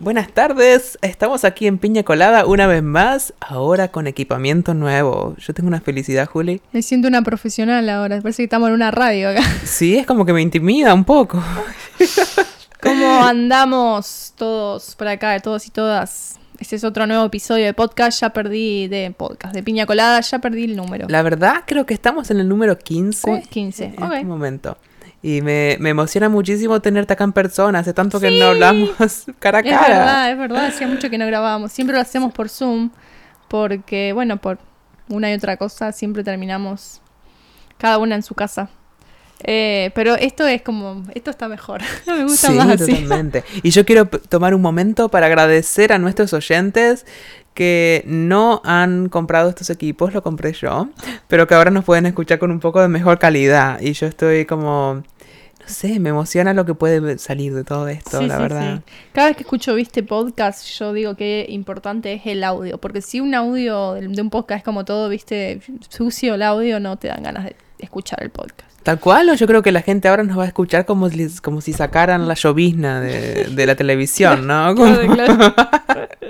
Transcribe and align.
Buenas 0.00 0.32
tardes, 0.32 0.98
estamos 1.02 1.44
aquí 1.44 1.66
en 1.66 1.76
Piña 1.76 2.02
Colada 2.04 2.46
una 2.46 2.66
vez 2.66 2.82
más, 2.82 3.34
ahora 3.38 3.88
con 3.88 4.06
equipamiento 4.06 4.72
nuevo. 4.72 5.36
Yo 5.36 5.52
tengo 5.52 5.68
una 5.68 5.82
felicidad, 5.82 6.26
Juli. 6.26 6.62
Me 6.72 6.80
siento 6.80 7.06
una 7.06 7.20
profesional 7.22 7.86
ahora, 7.90 8.18
parece 8.22 8.38
que 8.38 8.44
estamos 8.44 8.68
en 8.68 8.74
una 8.74 8.90
radio 8.90 9.28
acá. 9.30 9.42
Sí, 9.64 9.98
es 9.98 10.06
como 10.06 10.24
que 10.24 10.32
me 10.32 10.40
intimida 10.40 10.94
un 10.94 11.04
poco. 11.04 11.42
¿Cómo 12.82 13.22
andamos 13.26 14.32
todos 14.36 14.94
por 14.96 15.06
acá, 15.08 15.38
todos 15.40 15.66
y 15.66 15.70
todas? 15.70 16.38
Este 16.58 16.76
es 16.76 16.84
otro 16.84 17.06
nuevo 17.06 17.26
episodio 17.26 17.66
de 17.66 17.74
podcast, 17.74 18.20
ya 18.22 18.30
perdí 18.30 18.88
de 18.88 19.14
podcast, 19.16 19.54
de 19.54 19.62
Piña 19.62 19.84
Colada, 19.84 20.20
ya 20.22 20.38
perdí 20.38 20.64
el 20.64 20.76
número. 20.76 21.08
La 21.10 21.20
verdad, 21.22 21.64
creo 21.66 21.84
que 21.84 21.92
estamos 21.94 22.30
en 22.30 22.40
el 22.40 22.48
número 22.48 22.78
15. 22.78 23.20
Cu- 23.30 23.42
15, 23.50 23.84
En 23.96 24.02
ok. 24.02 24.12
este 24.14 24.24
momento. 24.24 24.78
Y 25.22 25.42
me, 25.42 25.76
me 25.80 25.90
emociona 25.90 26.28
muchísimo 26.30 26.80
tenerte 26.80 27.12
acá 27.12 27.24
en 27.24 27.32
persona. 27.32 27.80
Hace 27.80 27.92
tanto 27.92 28.18
que 28.20 28.30
no 28.30 28.46
hablamos 28.46 28.90
cara 29.38 29.58
a 29.58 29.60
Es 29.60 29.70
cara. 29.70 29.88
verdad, 29.98 30.30
es 30.32 30.38
verdad, 30.38 30.66
hacía 30.66 30.86
mucho 30.86 31.10
que 31.10 31.18
no 31.18 31.26
grabábamos. 31.26 31.72
Siempre 31.72 31.94
lo 31.94 32.00
hacemos 32.02 32.32
por 32.32 32.48
Zoom, 32.48 32.90
porque, 33.48 34.12
bueno, 34.14 34.38
por 34.38 34.58
una 35.08 35.30
y 35.30 35.34
otra 35.34 35.56
cosa, 35.56 35.92
siempre 35.92 36.24
terminamos 36.24 37.00
cada 37.76 37.98
una 37.98 38.14
en 38.14 38.22
su 38.22 38.34
casa. 38.34 38.70
Eh, 39.42 39.90
pero 39.94 40.16
esto 40.16 40.46
es 40.46 40.60
como, 40.62 41.02
esto 41.14 41.30
está 41.30 41.48
mejor. 41.48 41.80
Me 42.06 42.24
gusta 42.24 42.48
sí, 42.48 42.54
más 42.54 42.68
así. 42.80 42.92
totalmente. 42.92 43.44
Y 43.62 43.70
yo 43.70 43.84
quiero 43.86 44.06
tomar 44.06 44.54
un 44.54 44.60
momento 44.62 45.08
para 45.08 45.26
agradecer 45.26 45.92
a 45.92 45.98
nuestros 45.98 46.32
oyentes 46.32 47.06
que 47.54 48.02
no 48.06 48.62
han 48.64 49.08
comprado 49.08 49.48
estos 49.50 49.70
equipos, 49.70 50.14
lo 50.14 50.22
compré 50.22 50.52
yo, 50.52 50.88
pero 51.28 51.46
que 51.46 51.54
ahora 51.54 51.70
nos 51.70 51.84
pueden 51.84 52.06
escuchar 52.06 52.38
con 52.38 52.50
un 52.50 52.60
poco 52.60 52.80
de 52.80 52.88
mejor 52.88 53.18
calidad. 53.18 53.80
Y 53.80 53.92
yo 53.92 54.06
estoy 54.06 54.46
como, 54.46 54.94
no 55.60 55.66
sé, 55.66 55.98
me 56.00 56.08
emociona 56.10 56.54
lo 56.54 56.64
que 56.64 56.74
puede 56.74 57.18
salir 57.18 57.52
de 57.54 57.64
todo 57.64 57.88
esto, 57.88 58.18
Sí, 58.20 58.26
la 58.26 58.36
sí, 58.36 58.42
verdad. 58.42 58.76
sí. 58.86 58.92
Cada 59.12 59.26
vez 59.28 59.36
que 59.36 59.42
escucho, 59.42 59.74
viste, 59.74 60.02
podcast, 60.02 60.64
yo 60.78 60.92
digo 60.92 61.16
que 61.16 61.44
importante 61.48 62.12
es 62.14 62.22
el 62.24 62.44
audio. 62.44 62.78
Porque 62.78 63.02
si 63.02 63.20
un 63.20 63.34
audio 63.34 63.94
de 63.94 64.22
un 64.22 64.30
podcast 64.30 64.58
es 64.58 64.64
como 64.64 64.84
todo, 64.84 65.08
viste, 65.08 65.60
sucio 65.88 66.34
el 66.36 66.42
audio, 66.42 66.80
no 66.80 66.96
te 66.96 67.08
dan 67.08 67.22
ganas 67.22 67.44
de 67.44 67.56
escuchar 67.78 68.22
el 68.22 68.30
podcast. 68.30 68.70
Tal 68.82 68.98
cual, 68.98 69.28
o 69.28 69.34
yo 69.34 69.46
creo 69.46 69.60
que 69.62 69.72
la 69.72 69.82
gente 69.82 70.08
ahora 70.08 70.22
nos 70.22 70.38
va 70.38 70.44
a 70.44 70.46
escuchar 70.46 70.86
como 70.86 71.10
si, 71.10 71.28
como 71.42 71.60
si 71.60 71.74
sacaran 71.74 72.26
la 72.26 72.32
llovizna 72.32 72.98
de, 73.02 73.44
de 73.50 73.66
la 73.66 73.74
televisión, 73.76 74.46
¿no? 74.46 74.74
Como- 74.76 74.96
Claro, 74.96 75.36
claro. 75.36 75.54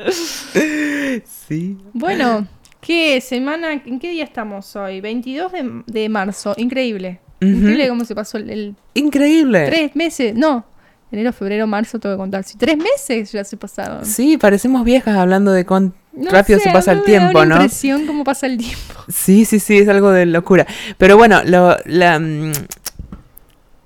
sí. 1.49 1.77
Bueno, 1.93 2.47
¿qué 2.81 3.21
semana? 3.21 3.73
¿En 3.73 3.99
qué 3.99 4.11
día 4.11 4.25
estamos 4.25 4.75
hoy? 4.77 5.01
22 5.01 5.53
de, 5.53 5.83
de 5.87 6.09
marzo. 6.09 6.55
Increíble. 6.57 7.21
Increíble 7.41 7.89
cómo 7.89 8.05
se 8.05 8.15
pasó 8.15 8.37
el, 8.39 8.51
el- 8.51 8.77
Increíble. 8.95 9.65
tres 9.67 9.97
meses. 9.97 10.35
No, 10.35 10.67
enero, 11.11 11.33
febrero, 11.33 11.67
marzo, 11.67 11.99
tengo 11.99 12.15
que 12.15 12.19
contar. 12.19 12.45
Sí, 12.45 12.59
tres 12.59 12.77
meses 12.77 13.33
ya 13.33 13.45
se 13.45 13.57
pasaron. 13.57 14.05
Sí, 14.05 14.37
parecemos 14.37 14.85
viejas 14.85 15.17
hablando 15.17 15.51
de 15.53 15.65
cuán 15.65 15.95
No 16.13 16.31
rápido 16.31 16.59
sé, 16.59 16.67
se 16.67 16.71
pasa 16.73 16.93
el 16.93 16.99
da 16.99 17.05
tiempo, 17.05 17.39
una 17.39 17.47
¿no? 17.47 17.55
impresión 17.57 18.07
cómo 18.07 18.25
pasa 18.25 18.47
el 18.47 18.59
tiempo. 18.59 18.95
Sí, 19.09 19.47
sí, 19.47 19.59
sí, 19.59 19.79
es 19.79 19.89
algo 19.89 20.11
de 20.11 20.27
locura. 20.27 20.67
Pero 20.99 21.17
bueno, 21.17 21.41
lo, 21.45 21.77
la, 21.87 22.19
mm, 22.19 22.53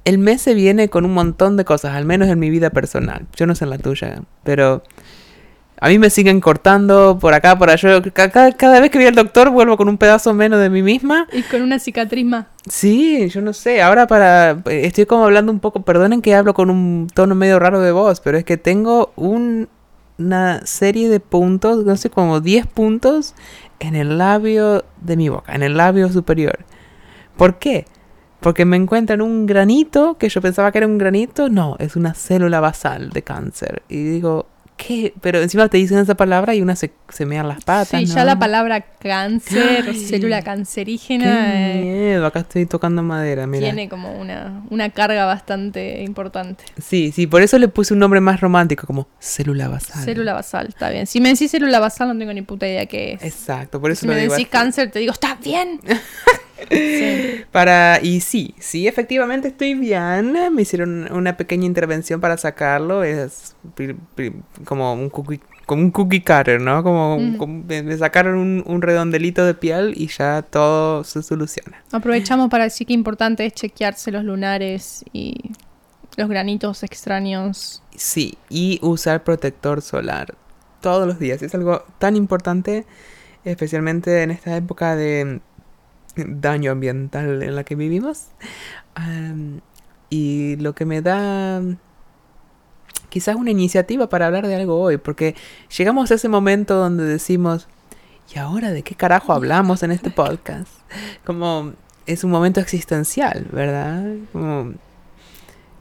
el 0.04 0.18
mes 0.18 0.42
se 0.42 0.54
viene 0.54 0.88
con 0.88 1.04
un 1.04 1.14
montón 1.14 1.56
de 1.56 1.64
cosas, 1.64 1.94
al 1.94 2.04
menos 2.04 2.28
en 2.28 2.38
mi 2.38 2.50
vida 2.50 2.70
personal. 2.70 3.26
Yo 3.36 3.46
no 3.46 3.54
sé 3.54 3.64
en 3.64 3.70
la 3.70 3.78
tuya, 3.78 4.22
pero 4.42 4.82
a 5.80 5.88
mí 5.88 5.98
me 5.98 6.08
siguen 6.10 6.40
cortando 6.40 7.18
por 7.20 7.34
acá, 7.34 7.58
por 7.58 7.68
allá. 7.70 8.00
Ca- 8.12 8.30
Cada, 8.30 8.52
cada 8.52 8.80
vez 8.80 8.90
que 8.90 8.98
voy 8.98 9.06
al 9.06 9.14
doctor 9.14 9.50
vuelvo 9.50 9.76
con 9.76 9.88
un 9.88 9.98
pedazo 9.98 10.32
menos 10.32 10.60
de 10.60 10.70
mí 10.70 10.82
misma. 10.82 11.26
Y 11.32 11.42
con 11.42 11.62
una 11.62 11.78
cicatriz 11.78 12.24
más. 12.24 12.46
Sí, 12.68 13.28
yo 13.28 13.40
no 13.42 13.52
sé. 13.52 13.82
Ahora 13.82 14.06
para... 14.06 14.58
Estoy 14.66 15.04
como 15.06 15.24
hablando 15.24 15.52
un 15.52 15.60
poco... 15.60 15.82
Perdonen 15.82 16.22
que 16.22 16.34
hablo 16.34 16.54
con 16.54 16.70
un 16.70 17.08
tono 17.12 17.34
medio 17.34 17.58
raro 17.58 17.80
de 17.80 17.92
voz, 17.92 18.20
pero 18.20 18.38
es 18.38 18.44
que 18.44 18.56
tengo 18.56 19.12
un- 19.16 19.68
una 20.16 20.64
serie 20.64 21.08
de 21.08 21.18
puntos, 21.20 21.84
no 21.84 21.96
sé, 21.96 22.08
como 22.08 22.40
10 22.40 22.66
puntos 22.68 23.34
en 23.80 23.96
el 23.96 24.16
labio 24.16 24.84
de 25.00 25.16
mi 25.16 25.28
boca, 25.28 25.54
en 25.54 25.62
el 25.64 25.76
labio 25.76 26.08
superior. 26.10 26.60
¿Por 27.36 27.58
qué? 27.58 27.84
Porque 28.40 28.64
me 28.64 28.76
encuentran 28.76 29.20
un 29.22 29.44
granito, 29.46 30.16
que 30.18 30.28
yo 30.28 30.40
pensaba 30.40 30.70
que 30.70 30.78
era 30.78 30.86
un 30.86 30.98
granito, 30.98 31.48
no, 31.48 31.74
es 31.80 31.96
una 31.96 32.14
célula 32.14 32.60
basal 32.60 33.10
de 33.10 33.22
cáncer. 33.22 33.82
Y 33.88 34.04
digo, 34.04 34.46
¿qué? 34.76 35.14
Pero 35.20 35.40
encima 35.40 35.68
te 35.68 35.76
dicen 35.78 35.98
esa 35.98 36.14
palabra 36.16 36.54
y 36.54 36.62
una 36.62 36.76
se, 36.76 36.92
se 37.08 37.26
mean 37.26 37.48
las 37.48 37.62
patas. 37.64 38.00
Sí, 38.00 38.06
ya 38.06 38.24
la 38.24 38.38
palabra 38.38 38.80
cáncer, 38.80 39.84
Ay, 39.88 39.94
célula 39.94 40.38
Qué 40.38 40.44
cancerígena, 40.44 41.72
eh, 41.72 41.82
miedo, 41.82 42.26
acá 42.26 42.40
estoy 42.40 42.66
tocando 42.66 43.02
madera, 43.02 43.46
mira. 43.46 43.64
tiene 43.66 43.88
como 43.88 44.12
una, 44.18 44.62
una 44.70 44.90
carga 44.90 45.24
bastante 45.26 46.02
importante. 46.02 46.64
Sí, 46.82 47.12
sí, 47.14 47.26
por 47.26 47.42
eso 47.42 47.58
le 47.58 47.68
puse 47.68 47.92
un 47.94 48.00
nombre 48.00 48.20
más 48.20 48.40
romántico, 48.40 48.86
como 48.86 49.08
célula 49.20 49.68
basal. 49.68 50.04
Célula 50.04 50.32
basal, 50.32 50.68
está 50.68 50.90
bien. 50.90 51.06
Si 51.06 51.20
me 51.20 51.30
decís 51.30 51.50
célula 51.50 51.80
basal, 51.80 52.08
no 52.08 52.18
tengo 52.18 52.32
ni 52.32 52.42
puta 52.42 52.66
idea 52.66 52.86
qué 52.86 53.14
es. 53.14 53.22
Exacto, 53.22 53.80
por 53.80 53.90
eso 53.90 54.00
si 54.02 54.06
lo 54.06 54.12
me 54.14 54.20
digo 54.20 54.32
decís 54.34 54.46
así. 54.46 54.50
cáncer, 54.50 54.90
te 54.90 54.98
digo, 54.98 55.12
¿estás 55.12 55.38
bien? 55.40 55.80
Sí. 56.70 57.44
Para, 57.50 58.00
y 58.02 58.20
sí, 58.20 58.54
sí, 58.58 58.86
efectivamente 58.86 59.48
estoy 59.48 59.74
bien. 59.74 60.32
Me 60.54 60.62
hicieron 60.62 61.12
una 61.12 61.36
pequeña 61.36 61.66
intervención 61.66 62.20
para 62.20 62.36
sacarlo. 62.36 63.02
Es 63.04 63.56
como 64.64 64.92
un 64.94 65.10
cookie, 65.10 65.40
como 65.66 65.82
un 65.82 65.90
cookie 65.90 66.20
cutter, 66.20 66.60
¿no? 66.60 66.82
Como, 66.82 67.18
Mm. 67.18 67.64
me 67.66 67.96
sacaron 67.96 68.36
un, 68.38 68.62
un 68.66 68.82
redondelito 68.82 69.44
de 69.44 69.54
piel 69.54 69.94
y 69.96 70.06
ya 70.08 70.42
todo 70.42 71.04
se 71.04 71.22
soluciona. 71.22 71.82
Aprovechamos 71.92 72.48
para 72.50 72.64
decir 72.64 72.86
que 72.86 72.92
importante 72.92 73.44
es 73.46 73.52
chequearse 73.54 74.10
los 74.10 74.24
lunares 74.24 75.04
y 75.12 75.50
los 76.16 76.28
granitos 76.28 76.82
extraños. 76.82 77.82
Sí, 77.96 78.38
y 78.48 78.78
usar 78.82 79.24
protector 79.24 79.82
solar 79.82 80.34
todos 80.80 81.06
los 81.06 81.18
días. 81.18 81.42
Es 81.42 81.54
algo 81.54 81.84
tan 81.98 82.14
importante, 82.14 82.84
especialmente 83.44 84.22
en 84.22 84.30
esta 84.30 84.56
época 84.56 84.96
de 84.96 85.40
daño 86.16 86.72
ambiental 86.72 87.42
en 87.42 87.54
la 87.54 87.64
que 87.64 87.74
vivimos. 87.74 88.28
Y 90.10 90.56
lo 90.56 90.74
que 90.74 90.84
me 90.84 91.02
da 91.02 91.60
quizás 93.08 93.36
una 93.36 93.50
iniciativa 93.50 94.08
para 94.08 94.26
hablar 94.26 94.46
de 94.46 94.56
algo 94.56 94.80
hoy, 94.80 94.96
porque 94.96 95.36
llegamos 95.76 96.10
a 96.10 96.14
ese 96.14 96.28
momento 96.28 96.74
donde 96.74 97.04
decimos, 97.04 97.68
¿y 98.34 98.38
ahora 98.38 98.72
de 98.72 98.82
qué 98.82 98.96
carajo 98.96 99.32
hablamos 99.32 99.82
en 99.84 99.92
este 99.92 100.10
podcast? 100.10 100.72
Como 101.24 101.74
es 102.06 102.24
un 102.24 102.30
momento 102.30 102.60
existencial, 102.60 103.46
¿verdad? 103.52 104.04
Como, 104.32 104.74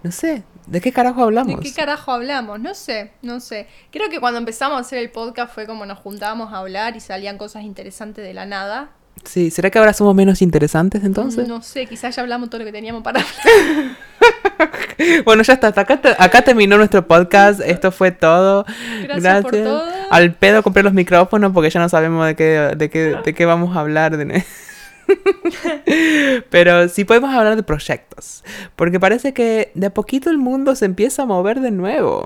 no 0.03 0.11
sé, 0.11 0.43
¿de 0.67 0.79
qué 0.79 0.91
carajo 0.91 1.23
hablamos? 1.23 1.57
¿De 1.57 1.61
qué 1.63 1.73
carajo 1.73 2.11
hablamos? 2.11 2.59
No 2.59 2.75
sé, 2.75 3.13
no 3.21 3.39
sé. 3.39 3.67
Creo 3.91 4.09
que 4.09 4.19
cuando 4.19 4.37
empezamos 4.37 4.77
a 4.77 4.81
hacer 4.81 4.99
el 4.99 5.09
podcast 5.09 5.53
fue 5.53 5.65
como 5.65 5.85
nos 5.85 5.99
juntábamos 5.99 6.53
a 6.53 6.59
hablar 6.59 6.95
y 6.95 6.99
salían 6.99 7.39
cosas 7.39 7.63
interesantes 7.63 8.23
de 8.23 8.33
la 8.33 8.45
nada. 8.45 8.91
Sí, 9.23 9.51
¿será 9.51 9.69
que 9.69 9.79
ahora 9.79 9.93
somos 9.93 10.13
menos 10.15 10.41
interesantes 10.41 11.03
entonces? 11.03 11.47
No 11.47 11.61
sé, 11.61 11.85
quizás 11.85 12.15
ya 12.15 12.21
hablamos 12.21 12.49
todo 12.49 12.59
lo 12.59 12.65
que 12.65 12.71
teníamos 12.71 13.03
para 13.03 13.21
hablar. 13.21 13.97
Bueno, 15.25 15.43
ya 15.43 15.53
está, 15.53 15.67
hasta 15.67 15.81
acá, 15.81 15.99
acá 16.19 16.43
terminó 16.43 16.77
nuestro 16.77 17.05
podcast, 17.07 17.59
esto 17.61 17.91
fue 17.91 18.11
todo. 18.11 18.65
Gracias, 19.03 19.41
por 19.41 19.51
todo. 19.51 19.83
Al 20.11 20.33
pedo 20.33 20.63
compré 20.63 20.83
los 20.83 20.93
micrófonos 20.93 21.51
porque 21.51 21.69
ya 21.69 21.79
no 21.79 21.89
sabemos 21.89 22.25
de 22.27 22.35
qué, 22.35 22.73
de 22.77 22.89
qué, 22.89 23.17
de 23.23 23.33
qué 23.33 23.45
vamos 23.45 23.75
a 23.75 23.79
hablar. 23.79 24.15
de 24.17 24.45
Pero 26.49 26.87
sí 26.89 27.05
podemos 27.05 27.33
hablar 27.33 27.55
de 27.55 27.63
proyectos, 27.63 28.43
porque 28.75 28.99
parece 28.99 29.33
que 29.33 29.71
de 29.73 29.87
a 29.87 29.93
poquito 29.93 30.29
el 30.29 30.37
mundo 30.37 30.75
se 30.75 30.85
empieza 30.85 31.23
a 31.23 31.25
mover 31.25 31.59
de 31.59 31.71
nuevo. 31.71 32.25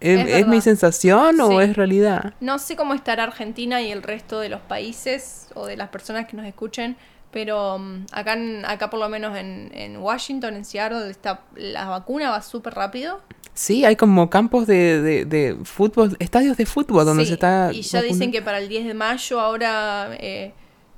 ¿Es, 0.00 0.18
Es 0.26 0.34
es 0.40 0.46
mi 0.46 0.60
sensación 0.60 1.40
o 1.40 1.60
es 1.60 1.76
realidad? 1.76 2.34
No 2.40 2.58
sé 2.58 2.74
cómo 2.76 2.94
estará 2.94 3.24
Argentina 3.24 3.82
y 3.82 3.90
el 3.92 4.02
resto 4.02 4.40
de 4.40 4.48
los 4.48 4.60
países 4.62 5.48
o 5.54 5.66
de 5.66 5.76
las 5.76 5.88
personas 5.90 6.26
que 6.26 6.36
nos 6.36 6.46
escuchen, 6.46 6.96
pero 7.30 7.78
mm, 7.78 8.06
acá, 8.12 8.32
en- 8.32 8.64
acá 8.64 8.90
por 8.90 8.98
lo 8.98 9.08
menos 9.08 9.36
en, 9.36 9.70
en 9.74 9.98
Washington, 9.98 10.54
en 10.56 10.64
Seattle, 10.64 11.10
está, 11.10 11.42
la 11.54 11.84
vacuna 11.86 12.30
va 12.30 12.42
súper 12.42 12.74
rápido. 12.74 13.20
Sí, 13.52 13.84
hay 13.84 13.96
como 13.96 14.30
campos 14.30 14.66
de, 14.66 15.02
de, 15.02 15.24
de 15.26 15.56
fútbol, 15.64 16.16
estadios 16.18 16.56
de 16.56 16.64
fútbol 16.66 17.04
donde 17.04 17.24
Sí, 17.24 17.28
se 17.28 17.34
está... 17.34 17.70
Y 17.72 17.82
ya 17.82 18.00
dicen 18.00 18.30
que 18.32 18.40
para 18.42 18.58
el 18.58 18.68
10 18.68 18.86
de 18.86 18.94
mayo, 18.94 19.40
ahora 19.40 20.08
eh, 20.18 20.54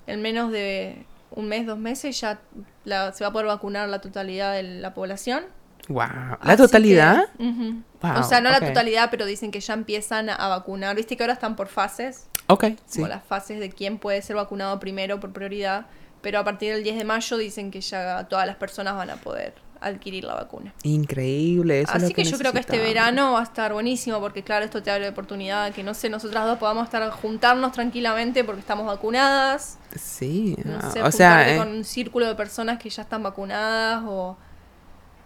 en 0.06 0.22
menos 0.22 0.52
de 0.52 1.04
un 1.32 1.49
mes, 1.49 1.66
dos 1.66 1.78
meses, 1.78 2.20
ya 2.20 2.40
la- 2.84 3.12
se 3.12 3.25
va 3.25 3.31
a 3.31 3.32
poder 3.32 3.46
vacunar 3.49 3.88
la 3.88 4.00
totalidad 4.00 4.52
de 4.54 4.62
la 4.62 4.94
población. 4.94 5.44
Wow. 5.88 6.06
¿La 6.06 6.38
Así 6.40 6.56
totalidad? 6.56 7.29
que. 7.38 7.75
Wow, 8.02 8.20
o 8.20 8.23
sea, 8.25 8.40
no 8.40 8.50
ok. 8.50 8.61
la 8.61 8.67
totalidad, 8.69 9.08
pero 9.11 9.26
dicen 9.26 9.50
que 9.50 9.61
ya 9.61 9.75
empiezan 9.75 10.29
a, 10.29 10.49
vacunar. 10.49 10.96
Viste 10.96 11.17
que 11.17 11.23
ahora 11.23 11.34
están 11.34 11.56
por 11.56 11.69
fases, 11.69 12.26
Ok, 12.49 12.64
sí. 12.87 12.99
como 12.99 13.08
las 13.08 13.25
fases 13.25 13.61
de 13.61 13.70
quién 13.70 13.99
puede 13.99 14.23
ser 14.23 14.37
vacunado 14.37 14.79
primero 14.81 15.20
por 15.20 15.32
prioridad. 15.32 15.87
Pero 16.20 16.38
a 16.38 16.44
partir 16.44 16.73
del 16.73 16.84
10 16.84 16.99
de 16.99 17.05
mayo 17.05 17.37
dicen 17.37 17.70
que 17.70 17.81
ya 17.81 18.29
todas 18.29 18.46
las 18.46 18.56
personas 18.56 18.96
van 18.96 19.11
a 19.11 19.17
poder 19.17 19.55
adquirir 19.82 20.25
la 20.25 20.34
vacuna. 20.34 20.73
Increíble. 20.84 21.81
Eso 21.82 21.90
es 21.90 21.96
Así 21.96 22.12
lo 22.12 22.14
que, 22.14 22.25
yo 22.25 22.38
creo 22.38 22.52
que 22.52 22.61
este 22.61 22.78
verano 22.78 23.32
va 23.32 23.40
a 23.40 23.43
estar 23.43 23.73
buenísimo 23.73 24.20
porque 24.20 24.43
claro, 24.43 24.64
esto 24.64 24.82
te 24.82 24.90
abre 24.90 25.08
oportunidad 25.08 25.67
de 25.67 25.73
que 25.73 25.82
no 25.82 25.94
sé, 25.94 26.08
nosotras 26.08 26.46
dos 26.46 26.58
podamos 26.58 26.85
estar 26.85 27.08
juntarnos 27.11 27.73
tranquilamente 27.73 28.44
porque 28.44 28.61
estamos 28.61 28.87
vacunadas. 28.87 29.78
Sí. 29.96 30.56
No 30.64 30.78
ah, 30.81 30.90
sé, 30.90 31.02
o 31.02 31.12
sea, 31.12 31.52
eh, 31.52 31.58
con 31.58 31.69
un 31.69 31.85
círculo 31.85 32.26
de 32.26 32.35
personas 32.35 32.78
que 32.78 32.88
ya 32.88 33.02
están 33.02 33.23
vacunadas 33.23 34.05
o 34.06 34.37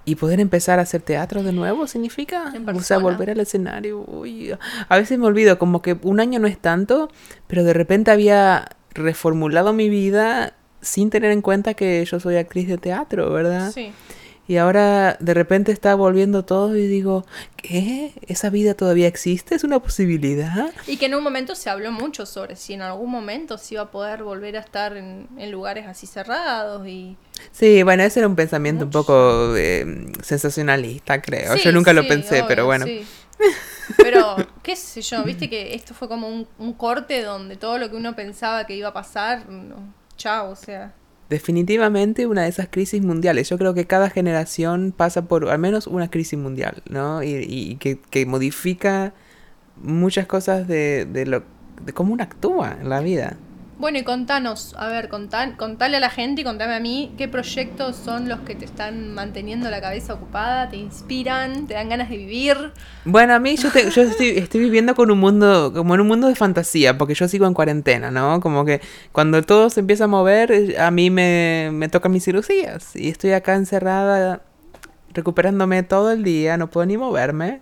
y 0.06 0.14
poder 0.14 0.38
empezar 0.38 0.79
a 0.79 0.82
hacer 0.82 1.03
teatro 1.03 1.43
de 1.43 1.53
nuevo 1.53 1.87
significa, 1.88 2.55
o 2.75 2.81
sea, 2.81 2.99
volver 2.99 3.29
al 3.29 3.41
escenario. 3.41 4.05
Uy, 4.06 4.53
a 4.88 4.97
veces 4.97 5.19
me 5.19 5.26
olvido, 5.26 5.58
como 5.58 5.82
que 5.82 5.99
un 6.03 6.20
año 6.20 6.38
no 6.38 6.47
es 6.47 6.58
tanto, 6.58 7.11
pero 7.49 7.64
de 7.64 7.73
repente 7.73 8.12
había 8.12 8.69
reformulado 8.94 9.73
mi 9.73 9.88
vida 9.91 10.55
sin 10.81 11.11
tener 11.11 11.32
en 11.32 11.43
cuenta 11.43 11.75
que 11.75 12.05
yo 12.05 12.20
soy 12.20 12.37
actriz 12.37 12.69
de 12.69 12.79
teatro, 12.79 13.32
¿verdad? 13.32 13.73
Sí. 13.73 13.93
Y 14.48 14.58
ahora 14.58 15.16
de 15.19 15.34
repente 15.34 15.72
está 15.72 15.94
volviendo 15.94 16.44
todo 16.44 16.76
y 16.76 16.87
digo, 16.87 17.26
¿qué? 17.56 18.12
¿Esa 18.28 18.48
vida 18.48 18.75
todavía 18.75 19.08
existe? 19.08 19.56
¿Es 19.56 19.64
una 19.64 19.81
posibilidad? 19.81 20.72
Y 20.87 20.98
que 20.98 21.06
en 21.06 21.16
un 21.16 21.25
momento 21.25 21.56
se 21.56 21.69
habló 21.69 21.90
mucho 21.90 22.26
sobre 22.26 22.54
si 22.54 22.75
en 22.75 22.82
algún 22.82 23.10
momento 23.10 23.58
se 23.58 23.75
iba 23.75 23.82
a 23.82 23.90
poder 23.90 24.22
volver 24.22 24.56
a 24.56 24.60
estar 24.60 24.96
en, 24.96 25.28
en 25.37 25.50
lugares 25.50 25.87
así 25.87 26.06
cerrados 26.06 26.87
y... 26.87 27.16
Sí, 27.50 27.82
bueno, 27.82 28.04
ese 28.04 28.20
era 28.20 28.28
un 28.28 28.37
pensamiento 28.37 28.84
un 28.84 28.90
poco 28.90 29.56
eh, 29.56 30.12
sensacionalista, 30.22 31.20
creo. 31.20 31.54
Sí, 31.54 31.64
Yo 31.64 31.72
nunca 31.72 31.92
lo 31.92 32.06
pensé, 32.06 32.37
obvio, 32.37 32.46
pero 32.46 32.66
bueno. 32.66 32.87
sí. 32.87 33.04
Pero, 33.99 34.37
qué 34.62 34.75
sé 34.75 35.00
yo, 35.02 35.22
viste 35.22 35.49
que 35.49 35.75
esto 35.75 35.94
fue 35.94 36.08
como 36.08 36.28
un, 36.28 36.49
un 36.58 36.72
corte 36.72 37.22
donde 37.22 37.56
todo 37.56 37.78
lo 37.78 37.88
que 37.88 37.96
uno 37.96 38.16
pensaba 38.16 38.66
que 38.66 38.75
iba 38.75 38.88
a 38.88 38.92
pasar, 38.92 39.49
no, 39.49 39.94
chao, 40.16 40.50
o 40.50 40.56
sea... 40.56 40.92
Definitivamente 41.28 42.26
una 42.26 42.43
de 42.43 42.49
esas 42.49 42.69
crisis 42.69 43.02
mundiales. 43.02 43.49
Yo 43.49 43.58
creo 43.58 43.75
que 43.75 43.87
cada 43.87 44.11
generación 44.11 44.94
pasa 44.96 45.26
por 45.26 45.49
al 45.49 45.58
menos 45.58 45.87
una 45.87 46.08
crisis 46.08 46.38
mundial, 46.38 46.82
¿no? 46.88 47.23
Y, 47.23 47.44
y 47.49 47.76
que, 47.76 47.99
que 47.99 48.26
modifica 48.26 49.12
muchas 49.82 50.26
cosas 50.26 50.69
de, 50.69 51.05
de 51.05 51.26
lo 51.26 51.43
de 51.84 51.93
cómo 51.93 52.12
uno 52.12 52.23
actúa 52.23 52.78
en 52.81 52.88
la 52.88 53.00
vida. 53.00 53.37
Bueno, 53.78 53.99
y 53.99 54.05
contanos, 54.05 54.75
a 54.78 54.88
ver, 54.88 55.11
contá- 55.11 55.55
contale 55.58 55.99
a 55.99 56.00
la 56.00 56.08
gente 56.08 56.40
y 56.40 56.44
contame 56.44 56.73
a 56.75 56.81
mí 56.81 57.12
qué 57.19 57.28
proyectos 57.28 57.94
son 57.96 58.26
los 58.26 58.40
que 58.40 58.55
te 58.55 58.64
están 58.64 59.12
manteniendo 59.12 59.69
la 59.69 59.82
cabeza 59.82 60.14
ocupada, 60.14 60.70
te 60.70 60.76
inspiran, 60.78 61.67
te 61.67 61.75
dan 61.75 61.90
ganas 61.90 62.08
de 62.08 62.17
vivir. 62.17 62.56
Bueno, 63.05 63.34
a 63.34 63.38
mí 63.38 63.55
yo, 63.56 63.70
te- 63.70 63.90
yo 63.90 64.00
estoy, 64.02 64.61
viviendo 64.61 64.94
con 64.94 65.11
un 65.11 65.19
mundo, 65.19 65.75
como 65.75 65.94
en 65.94 66.00
un 66.00 66.06
mundo 66.08 66.26
de 66.26 66.34
fantasía, 66.34 66.96
porque 66.96 67.12
yo 67.14 67.28
sigo 67.28 67.46
en 67.46 67.52
cuarentena, 67.52 68.11
¿no? 68.11 68.40
Como 68.40 68.64
que 68.64 68.81
cuando 69.12 69.43
todo 69.43 69.69
se 69.69 69.81
empieza 69.81 70.05
a 70.05 70.08
mover, 70.08 70.52
eh, 70.52 70.78
a 70.81 70.90
mí 70.90 71.11
me, 71.11 71.69
me 71.70 71.90
tocan 71.90 72.12
mis 72.12 72.25
cirugías 72.25 72.96
y 72.96 73.08
estoy 73.11 73.32
acá 73.32 73.56
encerrada 73.56 74.40
recuperándome 75.12 75.82
todo 75.82 76.12
el 76.12 76.25
día, 76.25 76.56
no 76.56 76.70
puedo 76.70 76.87
ni 76.87 76.96
moverme. 76.96 77.61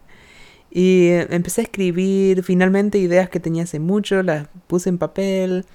Y 0.77 1.09
empecé 1.31 1.61
a 1.61 1.65
escribir 1.65 2.43
finalmente 2.43 2.99
ideas 2.99 3.29
que 3.29 3.39
tenía 3.39 3.63
hace 3.63 3.79
mucho, 3.79 4.25
las 4.25 4.49
puse 4.67 4.89
en 4.89 4.99
papel, 4.99 5.67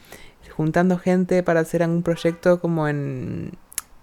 juntando 0.60 0.98
gente 0.98 1.42
para 1.42 1.62
hacer 1.62 1.84
algún 1.84 2.04
proyecto 2.04 2.60
como 2.60 2.90
en 2.90 3.54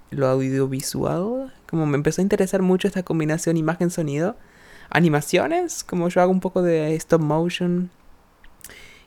lo 0.08 0.26
audiovisual. 0.26 1.53
Como 1.69 1.85
me 1.85 1.99
empezó 1.99 2.23
a 2.23 2.25
interesar 2.25 2.62
mucho 2.62 2.88
esta 2.88 3.03
combinación 3.03 3.58
imagen-sonido. 3.58 4.37
Animaciones, 4.88 5.85
como 5.85 6.08
yo 6.08 6.23
hago 6.23 6.32
un 6.32 6.41
poco 6.41 6.62
de 6.62 6.94
stop 6.94 7.20
motion. 7.20 7.91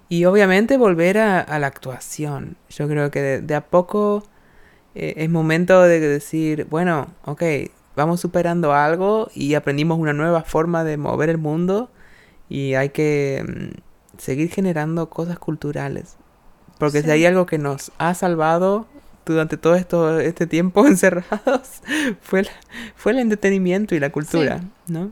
Y 0.10 0.26
obviamente 0.26 0.78
volver 0.78 1.18
a, 1.18 1.58
la 1.58 1.66
actuación. 1.66 2.56
Yo 2.70 2.88
creo 2.88 3.10
que 3.10 3.20
de, 3.20 3.42
de 3.42 3.56
a 3.56 3.66
poco 3.66 4.24
eh, 4.94 5.16
es 5.18 5.30
momento 5.32 5.82
de 5.82 6.00
decir, 6.00 6.68
bueno, 6.70 7.08
ok, 7.26 7.42
vamos 7.96 8.20
superando 8.20 8.74
algo 8.74 9.32
y 9.34 9.56
aprendimos 9.56 9.98
una 9.98 10.14
nueva 10.14 10.44
forma 10.44 10.84
de 10.84 10.98
mover 10.98 11.30
el 11.32 11.40
mundo 11.40 11.90
y 12.48 12.76
hay 12.76 12.90
que 12.90 13.44
mm, 13.44 14.20
seguir 14.20 14.52
generando 14.52 15.10
cosas 15.10 15.40
culturales. 15.40 16.19
Porque 16.80 17.02
si 17.04 17.06
Sí. 17.06 17.12
hay 17.12 17.26
algo 17.28 17.46
que 17.46 17.60
nos 17.60 17.92
ha 18.00 18.16
salvado 18.16 18.88
durante 19.26 19.58
todo 19.58 19.76
esto, 19.76 20.20
este 20.20 20.48
tiempo 20.48 20.88
encerrados, 20.88 21.82
fue 22.22 22.42
el, 22.42 22.50
fue 22.96 23.12
el 23.12 23.20
entretenimiento 23.20 23.96
y 23.96 24.00
la 24.00 24.12
cultura, 24.12 24.62
¿no? 24.88 25.12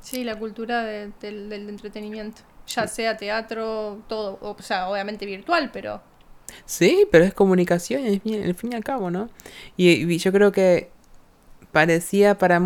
Sí, 0.00 0.24
la 0.24 0.38
cultura 0.38 0.82
de- 0.84 1.12
del, 1.20 1.48
del 1.48 1.68
entretenimiento, 1.68 2.42
ya 2.66 2.86
sea 2.88 3.16
teatro, 3.16 4.02
todo, 4.08 4.38
o 4.42 4.56
sea, 4.62 4.88
obviamente 4.88 5.26
virtual, 5.26 5.70
pero 5.72 6.02
Sí, 6.66 7.06
pero 7.10 7.24
es 7.24 7.34
comunicación, 7.34 8.06
al 8.06 8.20
fin, 8.20 8.44
al 8.44 8.54
fin 8.54 8.72
y 8.72 8.76
al 8.76 8.84
cabo, 8.84 9.10
¿no? 9.10 9.28
Y, 9.76 9.90
y 10.12 10.18
yo 10.18 10.32
creo 10.32 10.52
que 10.52 10.90
parecía 11.72 12.36
para... 12.38 12.60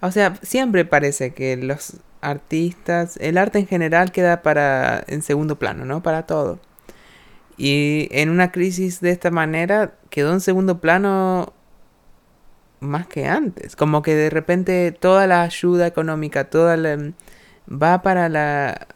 O 0.00 0.10
sea, 0.10 0.36
siempre 0.42 0.84
parece 0.84 1.34
que 1.34 1.56
los 1.56 1.98
artistas, 2.20 3.16
el 3.18 3.38
arte 3.38 3.58
en 3.60 3.66
general 3.68 4.12
queda 4.12 4.42
para 4.42 5.04
en 5.08 5.22
segundo 5.22 5.56
plano, 5.58 5.84
¿no? 5.84 6.02
Para 6.02 6.26
todo. 6.26 6.58
Y 7.58 8.08
en 8.12 8.30
una 8.30 8.52
crisis 8.52 9.00
de 9.00 9.10
esta 9.10 9.30
manera 9.30 9.94
quedó 10.10 10.32
en 10.32 10.40
segundo 10.40 10.80
plano 10.80 11.52
más 12.80 13.06
que 13.08 13.26
antes. 13.26 13.76
Como 13.76 14.02
que 14.02 14.14
de 14.14 14.30
repente 14.30 14.92
toda 14.92 15.26
la 15.26 15.42
ayuda 15.42 15.86
económica, 15.86 16.48
toda 16.50 16.76
la... 16.76 17.12
va 17.70 18.02
para 18.02 18.28
la 18.28 18.86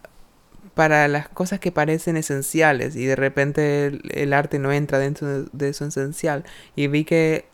para 0.74 1.06
las 1.08 1.28
cosas 1.28 1.60
que 1.60 1.70
parecen 1.70 2.16
esenciales 2.16 2.96
y 2.96 3.04
de 3.04 3.16
repente 3.16 3.86
el, 3.86 4.00
el 4.10 4.32
arte 4.32 4.58
no 4.58 4.72
entra 4.72 4.98
dentro 4.98 5.44
de, 5.44 5.68
eso 5.68 5.84
esencial 5.84 6.44
y 6.74 6.86
vi 6.86 7.04
que 7.04 7.44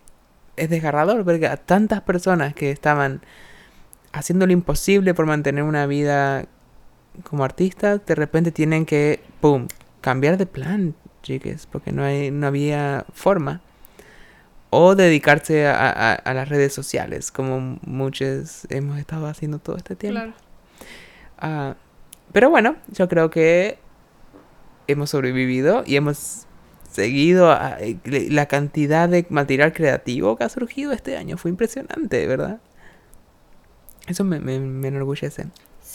es 0.56 0.70
desgarrador 0.70 1.24
ver 1.24 1.40
que 1.40 1.48
a 1.48 1.56
tantas 1.56 2.00
personas 2.02 2.54
que 2.54 2.70
estaban 2.70 3.22
haciendo 4.12 4.46
lo 4.46 4.52
imposible 4.52 5.14
por 5.14 5.26
mantener 5.26 5.64
una 5.64 5.86
vida 5.86 6.46
como 7.24 7.44
artistas 7.44 8.06
de 8.06 8.14
repente 8.14 8.52
tienen 8.52 8.86
que 8.86 9.20
pum 9.40 9.66
cambiar 10.00 10.36
de 10.38 10.46
plan 10.46 10.94
chiques 11.22 11.66
porque 11.66 11.92
no 11.92 12.02
hay 12.04 12.30
no 12.30 12.46
había 12.46 13.04
forma 13.12 13.60
o 14.70 14.94
dedicarse 14.94 15.66
a, 15.66 15.90
a- 15.90 16.14
a 16.14 16.34
las 16.34 16.48
redes 16.48 16.72
sociales 16.72 17.30
como 17.30 17.78
muchos 17.82 18.66
hemos 18.70 18.98
estado 18.98 19.26
haciendo 19.26 19.58
todo 19.58 19.76
este 19.76 19.96
tiempo 19.96 20.20
claro. 20.20 20.32
Ah, 21.38 21.74
pero 22.32 22.50
bueno, 22.50 22.76
yo 22.88 23.08
creo 23.08 23.30
que 23.30 23.78
hemos 24.86 25.10
sobrevivido 25.10 25.82
y 25.86 25.96
hemos 25.96 26.46
seguido 26.90 27.50
a- 27.52 27.76
eh, 27.80 27.98
la 28.30 28.46
cantidad 28.46 29.08
de 29.08 29.26
material 29.30 29.72
creativo 29.72 30.36
que 30.36 30.44
ha 30.44 30.48
surgido 30.48 30.92
este 30.92 31.16
año. 31.16 31.36
Fue 31.36 31.50
impresionante, 31.50 32.26
¿verdad? 32.26 32.60
Eso 34.06 34.24
me, 34.24 34.40
me, 34.40 34.58
me 34.58 34.88
enorgullece. 34.88 35.46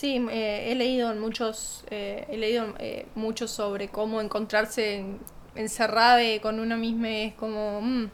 Sí, 0.03 0.17
eh, 0.31 0.69
he 0.69 0.75
leído 0.75 1.13
en 1.13 1.19
muchos, 1.21 1.85
eh, 1.89 2.25
he 2.27 2.35
leído 2.35 2.65
eh, 2.79 3.05
mucho 3.15 3.47
sobre 3.47 3.87
cómo 3.87 4.19
encontrarse 4.19 4.95
en- 4.95 5.19
encerrada 5.55 6.19
con 6.41 6.59
uno 6.59 6.75
mismo 6.75 7.05
es 7.05 7.33
como, 7.35 7.79
mm, 7.81 8.09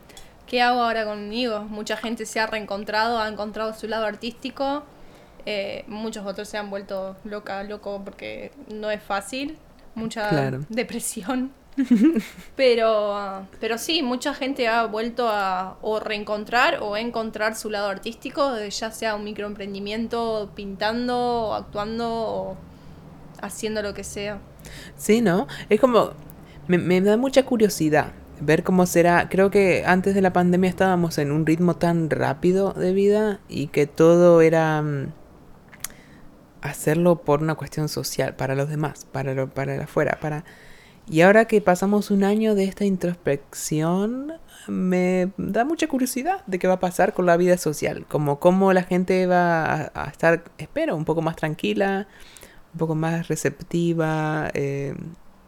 ¿qué 0.46 0.62
hago 0.62 0.82
ahora 0.84 1.04
conmigo? 1.06 1.62
Mucha 1.62 1.98
gente 1.98 2.28
se 2.28 2.40
ha 2.40 2.46
reencontrado, 2.46 3.18
ha 3.18 3.28
encontrado 3.28 3.74
su 3.74 3.88
lado 3.88 4.06
artístico, 4.06 4.84
eh, 5.48 5.84
muchos 5.88 6.28
otros 6.28 6.48
se 6.48 6.60
han 6.60 6.70
vuelto 6.70 7.16
loca, 7.24 7.64
loco 7.64 8.00
porque 8.06 8.52
no 8.68 8.92
es 8.92 9.02
fácil, 9.02 9.58
mucha 9.96 10.28
Claro. 10.28 10.60
depresión. 10.70 11.52
Pero, 12.56 13.48
pero 13.60 13.78
sí, 13.78 14.04
mucha 14.04 14.34
gente 14.34 14.68
ha 14.68 14.86
vuelto 14.86 15.30
a 15.30 15.78
o 15.82 16.00
reencontrar 16.00 16.80
o 16.82 16.98
encontrar 16.98 17.56
su 17.56 17.70
lado 17.70 17.88
artístico, 17.88 18.58
ya 18.68 18.92
sea 18.92 19.16
un 19.16 19.24
microemprendimiento, 19.24 20.52
pintando, 20.56 21.18
o 21.18 21.54
actuando 21.54 22.08
o 22.10 22.58
haciendo 23.42 23.82
lo 23.82 23.94
que 23.94 24.04
sea. 24.04 24.40
Sí, 24.98 25.22
¿no? 25.22 25.48
Es 25.70 25.80
como... 25.80 26.12
Me, 26.68 26.78
me 26.78 27.02
da 27.02 27.18
mucha 27.18 27.46
curiosidad 27.46 28.12
ver 28.42 28.64
cómo 28.64 28.86
será. 28.86 29.30
Creo 29.30 29.50
que 29.50 29.84
antes 29.86 30.14
de 30.16 30.22
la 30.22 30.34
pandemia 30.34 30.70
estábamos 30.70 31.18
en 31.18 31.32
un 31.32 31.46
ritmo 31.46 31.76
tan 31.78 32.10
rápido 32.10 32.74
de 32.74 32.94
vida 32.94 33.40
y 33.48 33.68
que 33.68 33.88
todo 33.88 34.42
era... 34.42 34.82
mm, 34.82 35.14
hacerlo 36.62 37.22
por 37.22 37.42
una 37.42 37.56
cuestión 37.56 37.88
social, 37.90 38.36
para 38.36 38.54
los 38.56 38.70
demás, 38.70 39.06
para, 39.12 39.34
lo, 39.34 39.50
para 39.50 39.76
el 39.76 39.82
afuera, 39.82 40.18
para... 40.22 40.44
Y 41.10 41.22
ahora 41.22 41.46
que 41.46 41.60
pasamos 41.62 42.12
un 42.12 42.24
año 42.24 42.54
de 42.54 42.66
esta 42.66 42.86
introspección, 42.86 44.34
me 44.68 45.32
da 45.38 45.66
mucha 45.66 45.88
curiosidad 45.88 46.46
de 46.46 46.60
qué 46.60 46.68
va 46.68 46.76
a 46.76 46.80
pasar 46.80 47.14
con 47.14 47.26
la 47.26 47.36
vida 47.38 47.58
social, 47.58 48.06
como 48.08 48.40
cómo 48.40 48.74
la 48.74 48.84
gente 48.84 49.26
va 49.26 49.66
a, 49.66 49.92
a 49.96 50.10
estar, 50.10 50.44
espero, 50.60 50.96
un 50.96 51.06
poco 51.06 51.22
más 51.24 51.36
tranquila, 51.36 52.08
un 52.74 52.78
poco 52.80 52.94
más 52.96 53.28
receptiva. 53.28 54.52
eh, 54.54 54.94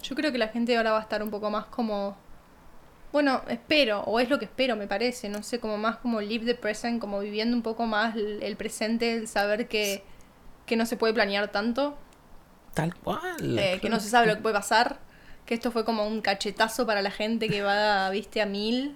Yo 0.02 0.16
creo 0.16 0.32
que 0.32 0.40
la 0.40 0.48
gente 0.48 0.76
ahora 0.76 0.94
va 0.94 1.00
a 1.00 1.02
estar 1.02 1.22
un 1.22 1.30
poco 1.30 1.50
más 1.52 1.66
como... 1.66 2.18
Bueno, 3.12 3.42
espero, 3.50 4.02
o 4.02 4.20
es 4.22 4.30
lo 4.30 4.40
que 4.40 4.46
espero, 4.46 4.76
me 4.78 4.88
parece, 4.88 5.28
no 5.30 5.44
sé, 5.44 5.60
como 5.60 5.78
más 5.78 5.98
como 5.98 6.22
live 6.22 6.46
the 6.46 6.56
present, 6.56 7.00
como 7.02 7.20
viviendo 7.20 7.56
un 7.56 7.62
poco 7.62 7.86
más 7.86 8.16
el, 8.16 8.42
el 8.42 8.56
presente, 8.56 9.14
el 9.16 9.28
saber 9.28 9.68
que, 9.68 10.02
que 10.66 10.78
no 10.78 10.86
se 10.86 10.96
puede 10.96 11.14
planear 11.14 11.52
tanto, 11.52 11.98
tal 12.74 12.96
cual. 12.96 13.60
eh, 13.60 13.80
que 13.82 13.90
no 13.90 14.00
se 14.00 14.10
sabe 14.10 14.28
lo 14.28 14.36
que 14.36 14.42
puede 14.42 14.56
pasar, 14.56 15.00
que 15.46 15.54
esto 15.54 15.72
fue 15.72 15.86
como 15.86 16.08
un 16.08 16.22
cachetazo 16.22 16.86
para 16.86 17.02
la 17.02 17.12
gente 17.12 17.50
que 17.50 17.62
va, 17.62 18.10
viste, 18.12 18.42
a 18.42 18.46
mil. 18.46 18.96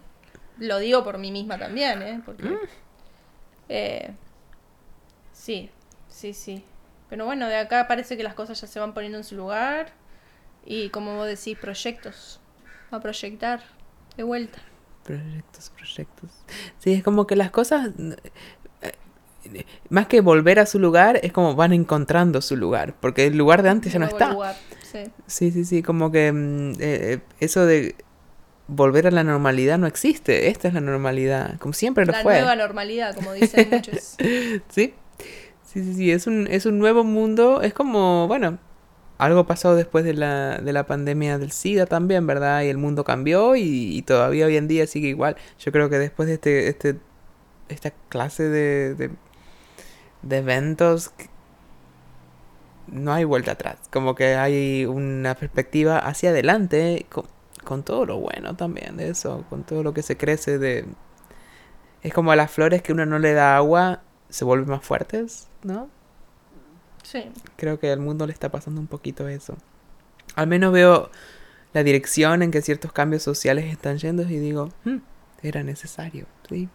Lo 0.58 0.80
digo 0.80 1.04
por 1.04 1.18
mí 1.18 1.32
misma 1.32 1.58
también, 1.58 2.02
¿eh? 2.02 2.22
Porque, 2.26 2.58
eh, 3.68 4.14
sí, 5.34 5.70
sí, 6.08 6.34
sí. 6.34 6.64
Pero 7.10 7.26
bueno, 7.26 7.48
de 7.48 7.58
acá 7.58 7.88
parece 7.88 8.18
que 8.18 8.24
las 8.24 8.34
cosas 8.34 8.60
ya 8.60 8.68
se 8.68 8.80
van 8.80 8.94
poniendo 8.94 9.18
en 9.18 9.24
su 9.24 9.36
lugar 9.36 9.92
y 10.66 10.90
como 10.90 11.16
vos 11.16 11.28
decís, 11.28 11.58
proyectos. 11.58 12.40
A 12.92 13.00
proyectar 13.00 13.62
de 14.16 14.24
vuelta. 14.24 14.60
Proyectos, 15.04 15.70
proyectos. 15.70 16.32
Sí, 16.80 16.94
es 16.94 17.04
como 17.04 17.28
que 17.28 17.36
las 17.36 17.52
cosas... 17.52 17.90
más 19.90 20.08
que 20.08 20.22
volver 20.22 20.60
a 20.60 20.66
su 20.66 20.80
lugar, 20.80 21.20
es 21.24 21.32
como 21.32 21.56
van 21.56 21.74
encontrando 21.74 22.42
su 22.42 22.56
lugar, 22.56 22.96
porque 23.00 23.28
el 23.28 23.38
lugar 23.38 23.64
de 23.64 23.70
antes 23.70 23.94
ya 23.94 24.00
no 24.00 24.06
está. 24.08 24.32
lugar, 24.34 24.56
sí. 24.82 25.04
Sí, 25.28 25.52
sí, 25.52 25.66
sí, 25.66 25.82
como 25.84 26.12
que 26.12 26.32
mm, 26.32 26.72
eh, 26.72 26.76
eh, 26.80 27.20
eso 27.40 27.66
de 27.66 27.96
volver 28.68 29.08
a 29.08 29.12
la 29.12 29.24
normalidad 29.24 29.78
no 29.78 29.88
existe, 29.88 30.48
esta 30.50 30.68
es 30.68 30.74
la 30.74 30.82
normalidad, 30.82 31.58
como 31.60 31.74
siempre 31.74 32.06
lo 32.06 32.12
La 32.14 32.22
fue. 32.22 32.34
nueva 32.34 32.56
normalidad, 32.56 33.14
como 33.16 33.34
dicen 33.34 33.68
muchos. 33.72 34.16
Sí, 34.70 34.94
sí, 35.64 35.84
sí, 35.84 35.94
sí, 35.94 36.12
es 36.12 36.26
un, 36.28 36.48
es 36.50 36.66
un 36.66 36.80
nuevo 36.80 37.04
mundo, 37.04 37.62
es 37.62 37.74
como, 37.74 38.28
bueno, 38.28 38.58
algo 39.18 39.46
pasó 39.46 39.76
después 39.76 40.04
de 40.04 40.14
la, 40.14 40.58
de 40.58 40.74
la 40.74 40.86
pandemia 40.86 41.38
del 41.38 41.52
SIDA 41.52 41.86
también, 41.86 42.28
¿verdad? 42.28 42.64
Y 42.64 42.68
el 42.68 42.78
mundo 42.78 43.04
cambió 43.04 43.56
y, 43.56 43.62
y 43.98 44.02
todavía 44.02 44.46
hoy 44.46 44.58
en 44.58 44.68
día 44.68 44.88
sigue 44.88 45.08
igual. 45.08 45.38
Yo 45.60 45.72
creo 45.72 45.90
que 45.90 45.98
después 46.00 46.28
de 46.28 46.34
este, 46.36 46.68
este, 46.68 46.98
esta 47.70 47.92
clase 48.10 48.44
de, 48.44 48.96
de, 48.96 49.12
de 50.26 50.38
eventos, 50.40 51.12
no 52.88 53.14
hay 53.14 53.24
vuelta 53.24 53.52
atrás, 53.52 53.78
como 53.92 54.14
que 54.16 54.36
hay 54.36 54.86
una 54.86 55.36
perspectiva 55.36 55.98
hacia 56.00 56.30
adelante 56.32 57.06
con, 57.10 57.26
con 57.64 57.84
todo 57.84 58.06
lo 58.06 58.20
bueno 58.20 58.56
también 58.56 58.98
de 58.98 59.10
eso, 59.10 59.46
con 59.50 59.64
todo 59.64 59.82
lo 59.84 59.94
que 59.94 60.02
se 60.04 60.18
crece 60.18 60.60
de... 60.60 60.86
Es 62.04 62.14
como 62.14 62.32
a 62.32 62.36
las 62.36 62.52
flores 62.52 62.84
que 62.84 62.92
uno 62.94 63.06
no 63.06 63.18
le 63.18 63.34
da 63.34 63.56
agua, 63.58 64.02
se 64.30 64.46
vuelven 64.46 64.70
más 64.70 64.84
fuertes, 64.84 65.48
¿no? 65.64 65.90
Sí. 67.02 67.32
Creo 67.56 67.80
que 67.80 67.92
al 67.92 68.00
mundo 68.00 68.28
le 68.28 68.34
está 68.34 68.50
pasando 68.50 68.80
un 68.82 68.88
poquito 68.88 69.28
eso. 69.28 69.56
Al 70.36 70.48
menos 70.48 70.72
veo 70.72 71.10
la 71.74 71.84
dirección 71.84 72.44
en 72.44 72.52
que 72.52 72.62
ciertos 72.62 72.92
cambios 72.92 73.24
sociales 73.24 73.66
están 73.66 73.98
yendo 73.98 74.24
y 74.24 74.38
digo, 74.40 74.70
"Hmm, 74.84 74.98
era 75.42 75.64
necesario, 75.64 76.26
sí. 76.48 76.70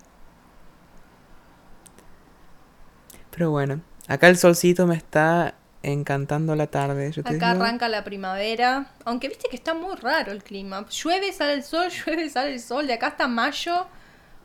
Pero 3.31 3.51
bueno, 3.51 3.81
acá 4.09 4.29
el 4.29 4.37
solcito 4.37 4.87
me 4.87 4.97
está 4.97 5.55
encantando 5.83 6.55
la 6.57 6.67
tarde. 6.67 7.11
Yo 7.13 7.23
te 7.23 7.37
Acá 7.37 7.53
digo. 7.53 7.65
arranca 7.65 7.89
la 7.89 8.05
primavera. 8.05 8.93
Aunque 9.05 9.29
viste 9.29 9.49
que 9.49 9.57
está 9.57 9.75
muy 9.75 9.97
raro 9.97 10.33
el 10.33 10.43
clima. 10.43 10.87
Llueve, 10.89 11.33
sale 11.33 11.55
el 11.55 11.63
sol, 11.65 11.89
llueve, 12.07 12.29
sale 12.29 12.53
el 12.53 12.61
sol. 12.61 12.87
De 12.87 12.95
acá 12.95 13.09
hasta 13.09 13.29
mayo, 13.29 13.87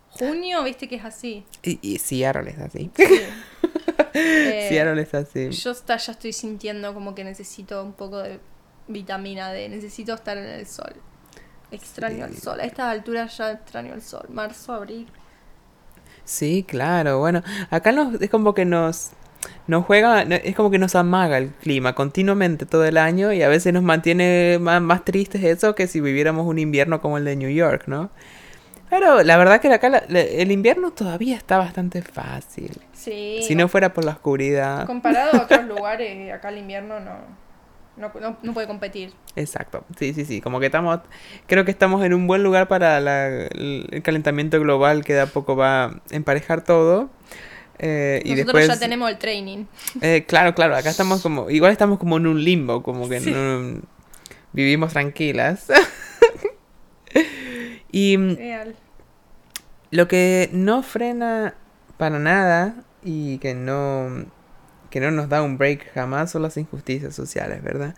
junio, 0.09 0.63
viste 0.63 0.87
que 0.87 0.95
es 0.95 1.05
así. 1.05 1.45
Y, 1.63 1.79
y 1.81 1.99
Seattle 1.99 2.51
es 2.51 2.59
así. 2.59 2.91
Sí. 2.95 3.03
Eh, 4.17 4.67
Seattle 4.69 5.01
es 5.01 5.13
así. 5.13 5.49
Yo 5.49 5.71
está, 5.71 5.97
ya 5.97 6.13
estoy 6.13 6.31
sintiendo 6.31 6.93
como 6.93 7.13
que 7.13 7.25
necesito 7.25 7.83
un 7.83 7.91
poco 7.91 8.19
de 8.19 8.39
vitamina 8.87 9.51
D. 9.51 9.67
Necesito 9.67 10.13
estar 10.13 10.37
en 10.37 10.45
el 10.45 10.65
sol. 10.67 10.93
Extraño 11.69 12.25
el 12.25 12.37
sol. 12.37 12.61
A 12.61 12.63
estas 12.63 12.85
alturas 12.85 13.37
ya 13.37 13.51
extraño 13.51 13.93
el 13.93 14.01
sol. 14.01 14.25
Marzo, 14.29 14.73
abril. 14.73 15.07
Sí, 16.25 16.65
claro. 16.67 17.19
Bueno, 17.19 17.41
acá 17.69 17.91
nos, 17.91 18.19
es 18.21 18.29
como 18.29 18.53
que 18.53 18.65
nos, 18.65 19.11
nos 19.67 19.85
juega, 19.85 20.23
es 20.23 20.55
como 20.55 20.71
que 20.71 20.79
nos 20.79 20.95
amaga 20.95 21.37
el 21.37 21.49
clima 21.49 21.93
continuamente 21.95 22.65
todo 22.65 22.83
el 22.85 22.97
año 22.97 23.31
y 23.31 23.43
a 23.43 23.47
veces 23.47 23.71
nos 23.73 23.83
mantiene 23.83 24.57
más, 24.59 24.81
más 24.81 25.05
tristes 25.05 25.43
eso 25.43 25.75
que 25.75 25.87
si 25.87 26.01
viviéramos 26.01 26.45
un 26.47 26.59
invierno 26.59 26.99
como 27.01 27.17
el 27.17 27.25
de 27.25 27.35
New 27.35 27.49
York, 27.49 27.83
¿no? 27.87 28.09
Pero 28.89 29.23
la 29.23 29.37
verdad 29.37 29.59
que 29.61 29.73
acá 29.73 29.89
la- 29.89 30.03
la- 30.07 30.21
el 30.21 30.51
invierno 30.51 30.91
todavía 30.91 31.35
está 31.35 31.57
bastante 31.57 32.01
fácil. 32.01 32.71
Sí. 32.93 33.39
Si 33.41 33.55
no 33.55 33.67
fuera 33.67 33.93
por 33.93 34.05
la 34.05 34.11
oscuridad. 34.11 34.85
Comparado 34.85 35.39
a 35.39 35.43
otros 35.43 35.65
lugares, 35.67 36.31
acá 36.33 36.49
el 36.49 36.59
invierno 36.59 36.99
no, 36.99 37.13
no, 37.97 38.11
no, 38.19 38.37
no 38.41 38.53
puede 38.53 38.67
competir. 38.67 39.13
Exacto. 39.35 39.85
Sí, 39.97 40.13
sí, 40.13 40.25
sí. 40.25 40.41
Como 40.41 40.59
que 40.59 40.67
estamos, 40.67 40.99
creo 41.47 41.65
que 41.65 41.71
estamos 41.71 42.03
en 42.03 42.13
un 42.13 42.27
buen 42.27 42.43
lugar 42.43 42.67
para 42.67 42.99
la- 42.99 43.27
el, 43.27 44.01
calentamiento 44.03 44.59
global 44.59 45.03
que 45.05 45.13
de 45.13 45.21
a 45.21 45.25
poco 45.27 45.55
va 45.55 45.85
a 45.85 46.01
emparejar 46.11 46.63
todo. 46.63 47.09
Eh, 47.79 48.21
y 48.23 48.29
Nosotros 48.31 48.53
después, 48.53 48.67
ya 48.67 48.79
tenemos 48.79 49.09
el 49.09 49.17
training. 49.17 49.65
Eh, 50.01 50.25
claro, 50.27 50.55
claro, 50.55 50.75
acá 50.75 50.89
estamos 50.89 51.21
como, 51.21 51.49
igual 51.49 51.71
estamos 51.71 51.99
como 51.99 52.17
en 52.17 52.27
un 52.27 52.43
limbo, 52.43 52.83
como 52.83 53.09
que 53.09 53.19
Sí. 53.19 53.31
no 53.31 53.81
vivimos 54.53 54.93
tranquilas. 54.93 55.67
y 57.91 58.17
mm, 58.17 58.35
Real. 58.37 58.75
lo 59.91 60.07
que 60.07 60.49
no 60.53 60.83
frena 60.83 61.55
para 61.97 62.19
nada 62.19 62.75
y 63.03 63.37
que 63.39 63.53
no 63.53 64.25
que 64.95 65.01
no 65.01 65.11
nos 65.11 65.27
da 65.27 65.43
un 65.43 65.57
break 65.57 65.91
jamás 65.93 66.31
son 66.31 66.43
las 66.43 66.55
injusticias 66.55 67.13
sociales, 67.13 67.61
¿verdad? 67.61 67.95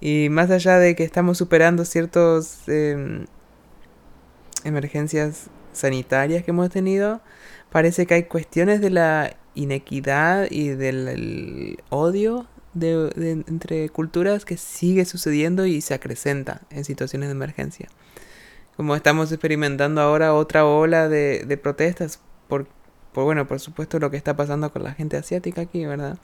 Y 0.00 0.26
más 0.30 0.50
allá 0.50 0.80
de 0.80 0.96
que 0.96 1.04
estamos 1.04 1.38
superando 1.38 1.84
ciertas 1.84 2.64
emergencias 4.64 5.46
sanitarias 5.72 6.42
que 6.42 6.50
hemos 6.50 6.70
tenido, 6.70 7.20
parece 7.70 8.04
que 8.06 8.14
hay 8.14 8.24
cuestiones 8.24 8.80
de 8.80 8.90
la 8.90 9.36
inequidad 9.54 10.48
y 10.50 10.70
del 10.70 11.06
el 11.06 11.78
odio 11.90 12.48
de- 12.72 13.44
entre 13.46 13.88
culturas 13.90 14.44
que 14.44 14.56
sigue 14.56 15.04
sucediendo 15.04 15.66
y 15.66 15.82
se 15.82 15.94
acrecenta 15.94 16.62
en 16.70 16.82
situaciones 16.84 17.28
de 17.28 17.34
emergencia. 17.36 17.86
Como 18.76 18.96
estamos 18.96 19.30
experimentando 19.30 20.00
ahora 20.00 20.34
otra 20.34 20.64
ola 20.66 21.08
de, 21.08 21.44
de 21.46 21.56
protestas 21.58 22.18
por, 22.48 22.66
por, 23.14 23.24
bueno, 23.24 23.46
por 23.46 23.60
supuesto 23.60 23.98
lo 23.98 24.10
que 24.10 24.18
está 24.18 24.36
pasando 24.36 24.70
con 24.72 24.82
la 24.82 24.92
gente 24.92 25.16
asiática 25.16 25.62
aquí, 25.62 25.86
¿verdad? 25.86 26.18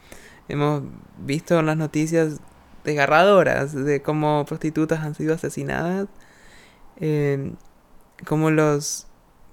Hemos 0.48 0.82
visto 1.18 1.62
las 1.62 1.76
noticias 1.76 2.40
desgarradoras 2.84 3.72
de 3.74 4.02
cómo 4.02 4.44
prostitutas 4.46 5.00
han 5.00 5.14
sido 5.14 5.34
asesinadas, 5.34 6.08
eh, 6.98 7.52
cómo 8.26 8.50
los 8.50 9.06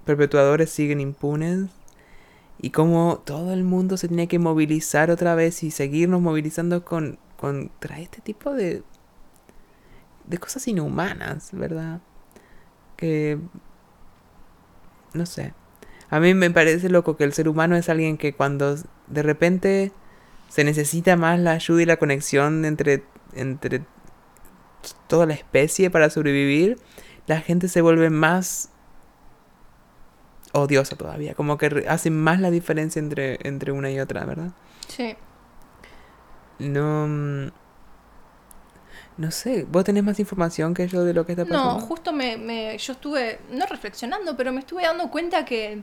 perpetuadores 0.04 0.70
siguen 0.70 1.00
impunes 1.00 1.70
y 2.60 2.70
cómo 2.70 3.22
todo 3.24 3.52
el 3.52 3.64
mundo 3.64 3.96
se 3.96 4.08
tiene 4.08 4.28
que 4.28 4.38
movilizar 4.38 5.10
otra 5.10 5.34
vez 5.34 5.62
y 5.62 5.70
seguirnos 5.70 6.20
movilizando 6.20 6.84
con, 6.84 7.18
contra 7.36 8.00
este 8.00 8.20
tipo 8.20 8.52
de, 8.52 8.82
de 10.26 10.38
cosas 10.38 10.66
inhumanas, 10.68 11.50
¿verdad? 11.52 12.00
Que... 12.96 13.38
No 15.14 15.24
sé. 15.24 15.54
A 16.10 16.20
mí 16.20 16.32
me 16.34 16.50
parece 16.50 16.88
loco 16.88 17.16
que 17.16 17.24
el 17.24 17.32
ser 17.32 17.48
humano 17.48 17.76
es 17.76 17.88
alguien 17.88 18.16
que 18.16 18.32
cuando 18.34 18.76
de 19.08 19.22
repente 19.22 19.92
se 20.48 20.64
necesita 20.64 21.16
más 21.16 21.38
la 21.38 21.52
ayuda 21.52 21.82
y 21.82 21.86
la 21.86 21.98
conexión 21.98 22.64
entre, 22.64 23.04
entre 23.34 23.82
toda 25.06 25.26
la 25.26 25.34
especie 25.34 25.90
para 25.90 26.08
sobrevivir, 26.08 26.78
la 27.26 27.40
gente 27.40 27.68
se 27.68 27.82
vuelve 27.82 28.08
más 28.08 28.70
odiosa 30.52 30.96
todavía, 30.96 31.34
como 31.34 31.58
que 31.58 31.84
hace 31.88 32.10
más 32.10 32.40
la 32.40 32.50
diferencia 32.50 33.00
entre, 33.00 33.38
entre 33.46 33.72
una 33.72 33.90
y 33.90 34.00
otra, 34.00 34.24
¿verdad? 34.24 34.50
Sí. 34.88 35.14
No... 36.58 37.06
mm, 37.06 37.48
No 39.18 39.30
sé, 39.30 39.66
¿vos 39.70 39.84
tenés 39.84 40.04
más 40.04 40.18
información 40.20 40.72
que 40.72 40.88
yo 40.88 41.04
de 41.04 41.12
lo 41.12 41.26
que 41.26 41.32
está 41.32 41.44
pasando? 41.44 41.74
No, 41.74 41.80
justo 41.80 42.12
me, 42.12 42.36
me- 42.38 42.78
yo 42.78 42.92
estuve, 42.94 43.40
no 43.50 43.66
reflexionando, 43.66 44.36
pero 44.36 44.52
me 44.52 44.60
estuve 44.60 44.82
dando 44.84 45.10
cuenta 45.10 45.44
que, 45.44 45.82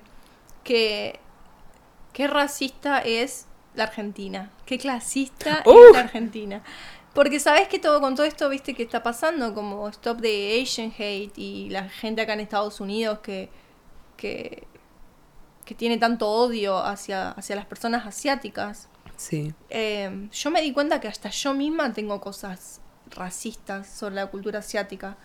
que, 0.66 1.20
qué 2.12 2.28
racista 2.28 3.00
es 3.00 3.46
la 3.76 3.84
Argentina, 3.86 4.52
qué 4.66 4.78
clasista 4.78 5.64
es 5.66 5.94
la 5.94 6.00
Argentina. 6.00 6.62
Porque 7.14 7.40
sabes 7.40 7.70
que 7.70 7.80
todo 7.80 8.02
con 8.02 8.16
todo 8.16 8.26
esto, 8.26 8.50
viste, 8.50 8.74
que 8.74 8.84
está 8.84 9.02
pasando, 9.02 9.54
como 9.54 9.88
Stop 9.88 10.20
the 10.20 10.62
Asian 10.62 10.92
Hate 10.98 11.38
y 11.38 11.70
la 11.70 11.88
gente 11.88 12.22
acá 12.22 12.34
en 12.34 12.42
Estados 12.42 12.82
Unidos 12.82 13.20
que, 13.20 13.50
que, 14.18 14.68
que 15.64 15.76
tiene 15.76 15.98
tanto 15.98 16.30
odio 16.30 16.78
hacia, 16.78 17.32
hacia 17.32 17.56
las 17.56 17.66
personas 17.66 18.06
asiáticas. 18.06 18.90
Sí, 19.16 19.54
Eh, 19.70 20.28
yo 20.30 20.52
me 20.52 20.62
di 20.62 20.74
cuenta 20.74 21.00
que 21.00 21.08
hasta 21.08 21.30
yo 21.30 21.54
misma 21.54 21.94
tengo 21.94 22.20
cosas 22.20 22.82
racistas 23.12 23.88
sobre 23.88 24.16
la 24.16 24.28
cultura 24.28 24.60
asiática. 24.60 25.16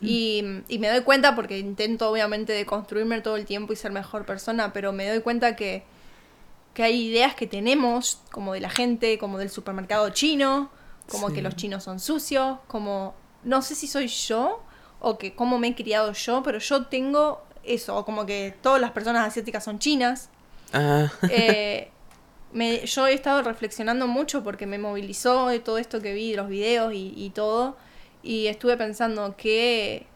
Y, 0.00 0.44
y 0.68 0.78
me 0.78 0.88
doy 0.88 1.00
cuenta 1.02 1.34
porque 1.34 1.58
intento 1.58 2.10
obviamente 2.10 2.52
de 2.52 2.64
construirme 2.66 3.20
todo 3.20 3.36
el 3.36 3.44
tiempo 3.46 3.72
y 3.72 3.76
ser 3.76 3.90
mejor 3.92 4.24
persona, 4.24 4.72
pero 4.72 4.92
me 4.92 5.08
doy 5.08 5.20
cuenta 5.20 5.56
que, 5.56 5.82
que 6.74 6.82
hay 6.84 7.06
ideas 7.08 7.34
que 7.34 7.46
tenemos, 7.46 8.20
como 8.30 8.52
de 8.54 8.60
la 8.60 8.70
gente, 8.70 9.18
como 9.18 9.38
del 9.38 9.50
supermercado 9.50 10.10
chino, 10.10 10.70
como 11.10 11.28
Sí. 11.28 11.34
que 11.34 11.42
los 11.42 11.56
chinos 11.56 11.84
son 11.84 11.98
sucios, 12.00 12.58
como 12.68 13.14
no 13.42 13.62
sé 13.62 13.74
si 13.74 13.86
soy 13.88 14.08
yo 14.08 14.62
o 15.00 15.18
que 15.18 15.34
cómo 15.34 15.58
me 15.58 15.68
he 15.68 15.74
criado 15.74 16.12
yo, 16.12 16.42
pero 16.42 16.58
yo 16.58 16.86
tengo 16.86 17.42
eso, 17.64 17.96
o 17.96 18.04
como 18.04 18.26
que 18.26 18.54
todas 18.62 18.80
las 18.80 18.92
personas 18.92 19.26
asiáticas 19.26 19.64
son 19.64 19.78
chinas. 19.78 20.28
Ah, 20.72 21.10
Eh, 21.26 21.90
me- 22.52 22.86
yo 22.86 23.06
he 23.06 23.14
estado 23.14 23.42
reflexionando 23.42 24.06
mucho 24.06 24.42
porque 24.44 24.66
me 24.66 24.78
movilizó 24.78 25.48
de 25.48 25.60
todo 25.60 25.78
esto 25.78 26.00
que 26.00 26.12
vi, 26.14 26.34
los 26.34 26.48
videos 26.48 26.92
y, 26.94 27.12
y 27.16 27.30
todo. 27.30 27.76
Y 28.22 28.46
estuve 28.48 28.76
pensando 28.76 29.34
qué, 29.36 30.06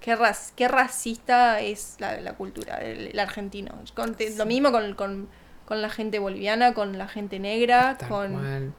qué, 0.00 0.14
ras- 0.16 0.52
qué 0.56 0.68
racista 0.68 1.60
es 1.60 1.96
la, 1.98 2.20
la 2.20 2.34
cultura, 2.34 2.76
el, 2.78 3.08
el 3.08 3.18
argentino. 3.18 3.72
Con- 3.94 4.16
Lo 4.36 4.46
mismo 4.46 4.70
con, 4.72 4.94
con, 4.94 5.28
con 5.64 5.80
la 5.82 5.88
gente 5.90 6.18
boliviana, 6.18 6.74
con 6.74 6.98
la 6.98 7.08
gente 7.08 7.38
negra, 7.38 7.96
tal 7.98 8.08
con... 8.08 8.32
cual. 8.34 8.72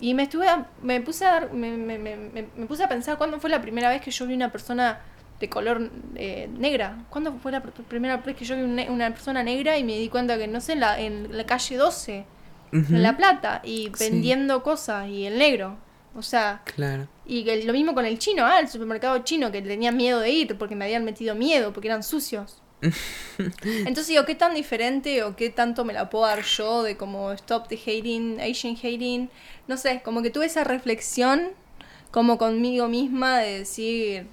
Y 0.00 0.14
me 0.14 0.22
estuve 0.24 0.48
a- 0.48 0.66
me 0.82 1.00
puse 1.02 1.24
a 1.26 1.32
dar, 1.32 1.52
me, 1.52 1.76
me- 1.76 1.98
me- 1.98 2.16
me- 2.16 2.66
puse 2.66 2.82
a 2.84 2.88
pensar 2.88 3.18
cuándo 3.18 3.38
fue 3.38 3.50
la 3.50 3.60
primera 3.60 3.88
vez 3.90 4.00
que 4.00 4.10
yo 4.10 4.26
vi 4.26 4.34
una 4.34 4.50
persona 4.50 5.00
de 5.38 5.48
color 5.48 5.90
eh, 6.16 6.48
negra. 6.58 7.04
¿Cuándo 7.10 7.32
fue 7.42 7.52
la 7.52 7.62
pr- 7.62 7.84
primera 7.84 8.16
vez 8.18 8.34
que 8.36 8.44
yo 8.44 8.56
vi 8.56 8.62
una 8.88 9.10
persona 9.10 9.42
negra 9.42 9.78
y 9.78 9.84
me 9.84 9.96
di 9.98 10.08
cuenta 10.08 10.36
que, 10.36 10.48
no 10.48 10.60
sé, 10.60 10.72
en 10.72 10.80
la, 10.80 10.98
en 11.00 11.36
la 11.36 11.44
calle 11.46 11.76
12, 11.76 12.24
Ujú. 12.72 12.94
en 12.94 13.02
La 13.02 13.16
Plata, 13.16 13.60
y 13.64 13.90
Sí. 13.94 14.10
vendiendo 14.10 14.62
cosas, 14.62 15.08
y 15.08 15.26
el 15.26 15.38
negro? 15.38 15.76
O 16.14 16.22
sea, 16.22 16.62
Claro. 16.64 17.06
Y 17.30 17.44
que 17.44 17.62
lo 17.62 17.72
mismo 17.72 17.94
con 17.94 18.04
el 18.04 18.18
chino, 18.18 18.44
ah, 18.44 18.58
el 18.58 18.68
supermercado 18.68 19.16
chino, 19.20 19.52
que 19.52 19.62
tenía 19.62 19.92
miedo 19.92 20.18
de 20.18 20.30
ir 20.30 20.58
porque 20.58 20.74
me 20.74 20.86
habían 20.86 21.04
metido 21.04 21.36
miedo, 21.36 21.72
porque 21.72 21.86
eran 21.86 22.02
sucios. 22.02 22.60
Entonces 23.38 24.08
digo, 24.08 24.24
¿qué 24.24 24.34
tan 24.34 24.52
diferente 24.52 25.22
o 25.22 25.36
qué 25.36 25.48
tanto 25.48 25.84
me 25.84 25.92
la 25.92 26.10
puedo 26.10 26.26
dar 26.26 26.42
yo 26.42 26.82
de 26.82 26.96
como 26.96 27.30
stop 27.30 27.68
the 27.68 27.76
hating, 27.76 28.40
Asian 28.40 28.74
hating? 28.74 29.30
No 29.68 29.76
sé, 29.76 30.02
como 30.02 30.22
que 30.22 30.30
tuve 30.30 30.46
esa 30.46 30.64
reflexión 30.64 31.52
como 32.10 32.36
conmigo 32.36 32.88
misma 32.88 33.38
de 33.38 33.60
decir, 33.60 34.26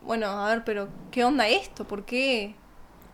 bueno, 0.00 0.28
a 0.28 0.48
ver, 0.48 0.64
pero 0.64 0.88
¿qué 1.10 1.26
onda 1.26 1.46
esto? 1.46 1.86
¿Por 1.86 2.06
qué? 2.06 2.54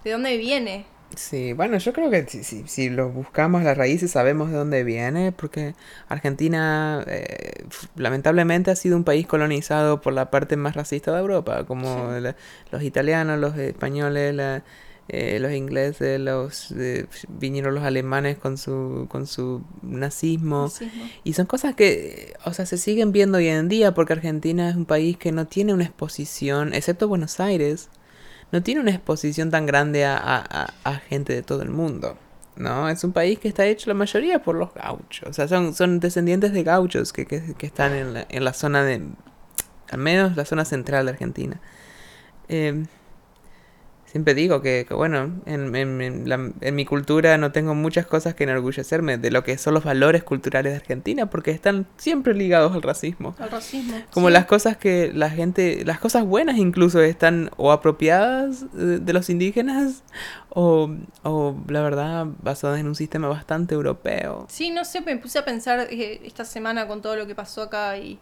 ¿De 0.04 0.12
dónde 0.12 0.36
viene? 0.36 0.86
Sí, 1.16 1.54
bueno, 1.54 1.78
yo 1.78 1.92
creo 1.94 2.10
que 2.10 2.26
si, 2.28 2.44
si, 2.44 2.64
si 2.68 2.90
lo 2.90 3.08
buscamos 3.08 3.62
las 3.62 3.76
raíces 3.76 4.10
sabemos 4.10 4.50
de 4.50 4.56
dónde 4.58 4.84
viene, 4.84 5.32
porque 5.32 5.74
Argentina 6.08 7.02
eh, 7.06 7.64
lamentablemente 7.96 8.70
ha 8.70 8.76
sido 8.76 8.96
un 8.98 9.04
país 9.04 9.26
colonizado 9.26 10.02
por 10.02 10.12
la 10.12 10.30
parte 10.30 10.56
más 10.56 10.74
racista 10.76 11.12
de 11.12 11.20
Europa, 11.20 11.64
como 11.64 12.14
Sí. 12.14 12.20
la- 12.20 12.36
los 12.70 12.82
italianos, 12.82 13.38
los 13.40 13.56
españoles, 13.56 14.34
la- 14.34 14.62
eh, 15.08 15.38
los 15.40 15.52
ingleses, 15.52 16.20
los 16.20 16.72
eh, 16.72 17.06
vinieron 17.28 17.74
los 17.74 17.84
alemanes 17.84 18.36
con 18.36 18.58
su 18.58 19.06
con 19.08 19.26
su 19.26 19.62
nazismo. 19.82 20.64
Racismo. 20.64 21.04
Y 21.24 21.32
son 21.32 21.46
cosas 21.46 21.74
que, 21.76 22.34
o 22.44 22.52
sea, 22.52 22.66
se 22.66 22.76
siguen 22.76 23.12
viendo 23.12 23.38
hoy 23.38 23.46
en 23.48 23.68
día 23.68 23.94
porque 23.94 24.12
Argentina 24.14 24.68
es 24.68 24.76
un 24.76 24.84
país 24.84 25.16
que 25.16 25.32
no 25.32 25.46
tiene 25.46 25.72
una 25.72 25.84
exposición, 25.84 26.74
excepto 26.74 27.08
Buenos 27.08 27.38
Aires, 27.40 27.88
no 28.52 28.62
tiene 28.62 28.80
una 28.80 28.90
exposición 28.92 29.50
tan 29.50 29.66
grande 29.66 30.04
a, 30.04 30.16
a- 30.16 30.72
a- 30.84 30.94
gente 30.96 31.32
de 31.34 31.42
todo 31.42 31.62
el 31.62 31.70
mundo. 31.70 32.16
¿No? 32.56 32.88
Es 32.88 33.04
un 33.04 33.12
país 33.12 33.38
que 33.38 33.48
está 33.48 33.66
hecho 33.66 33.90
la 33.90 33.94
mayoría 33.94 34.42
por 34.42 34.54
los 34.56 34.72
gauchos. 34.72 35.28
O 35.28 35.32
sea, 35.34 35.46
son, 35.46 35.74
son 35.74 36.00
descendientes 36.00 36.52
de 36.52 36.62
gauchos 36.62 37.12
que, 37.12 37.26
que, 37.26 37.52
que 37.52 37.66
están 37.66 37.92
en 37.92 38.14
la, 38.14 38.26
en 38.30 38.44
la 38.44 38.54
zona 38.54 38.82
de. 38.82 39.02
Al 39.90 39.98
menos 39.98 40.36
la 40.36 40.46
zona 40.46 40.64
central 40.64 41.04
de 41.04 41.12
Argentina. 41.12 41.60
Eh, 42.48 42.86
siempre 44.16 44.34
digo 44.34 44.62
que, 44.62 44.86
que, 44.88 44.94
bueno, 44.94 45.30
en, 45.44 45.76
en- 45.76 46.00
en 46.00 46.28
la- 46.28 46.50
en 46.62 46.74
mi 46.74 46.86
cultura 46.86 47.36
no 47.36 47.52
tengo 47.52 47.74
muchas 47.74 48.06
cosas 48.06 48.34
que 48.34 48.44
enorgullecerme 48.44 49.18
de 49.18 49.30
lo 49.30 49.44
que 49.44 49.58
son 49.58 49.74
los 49.74 49.84
valores 49.84 50.24
culturales 50.24 50.72
de 50.72 50.76
Argentina, 50.78 51.26
porque 51.28 51.50
están 51.50 51.86
siempre 51.98 52.32
ligados 52.34 52.72
al 52.74 52.80
racismo. 52.80 53.34
El 53.38 53.50
racismo. 53.50 53.96
Como 54.10 54.28
sí. 54.28 54.32
las 54.32 54.46
cosas 54.46 54.78
que 54.78 55.12
la 55.14 55.28
gente, 55.28 55.84
las 55.84 55.98
cosas 56.00 56.24
buenas 56.24 56.56
incluso 56.56 57.02
están 57.02 57.50
o 57.58 57.72
apropiadas 57.72 58.64
de 58.72 59.12
los 59.12 59.28
indígenas 59.28 60.02
o, 60.48 60.90
o 61.22 61.54
la 61.68 61.82
verdad 61.82 62.26
basadas 62.42 62.80
en 62.80 62.86
un 62.86 62.94
sistema 62.94 63.28
bastante 63.28 63.74
europeo. 63.74 64.46
Sí, 64.48 64.70
no 64.70 64.84
sé, 64.86 65.02
me 65.02 65.16
puse 65.18 65.38
a 65.38 65.44
pensar 65.44 65.80
eh, 65.90 66.22
esta 66.24 66.46
semana 66.46 66.86
con 66.88 67.02
todo 67.02 67.16
lo 67.16 67.26
que 67.26 67.34
pasó 67.34 67.62
acá 67.62 67.98
y, 67.98 68.18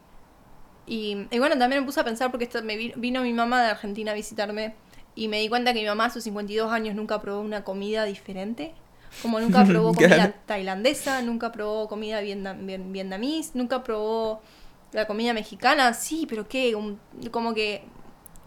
y, 0.87 1.29
y 1.31 1.39
bueno, 1.39 1.57
también 1.57 1.83
me 1.83 1.87
puse 1.87 2.01
a 2.01 2.05
pensar 2.05 2.31
porque 2.33 2.45
esta- 2.45 2.63
me 2.63 2.77
vi- 2.77 2.93
vino 2.97 3.23
mi 3.23 3.33
mamá 3.33 3.63
de 3.63 3.71
Argentina 3.71 4.11
a 4.11 4.15
visitarme 4.15 4.75
y 5.15 5.29
me 5.29 5.41
di 5.41 5.49
cuenta 5.49 5.73
que 5.73 5.81
mi 5.81 5.87
mamá 5.87 6.07
a 6.07 6.11
sus 6.11 6.25
52 6.25 6.73
años 6.73 6.95
nunca 6.95 7.21
probó 7.21 7.41
una 7.41 7.65
comida 7.65 8.05
diferente. 8.05 8.75
Como 9.23 9.39
nunca 9.41 9.65
probó 9.65 9.95
comida 9.95 10.33
tailandesa, 10.47 11.23
nunca 11.23 11.53
probó 11.53 11.89
comida 11.89 12.21
vietnam, 12.21 12.67
vietnamís, 12.93 13.55
nunca 13.55 13.85
probó 13.85 14.41
la 14.93 15.07
comida 15.07 15.33
mexicana. 15.33 15.95
Sí, 15.95 16.27
pero 16.29 16.49
qué, 16.49 16.75
Un- 16.75 16.99
como 17.31 17.55
que 17.55 17.85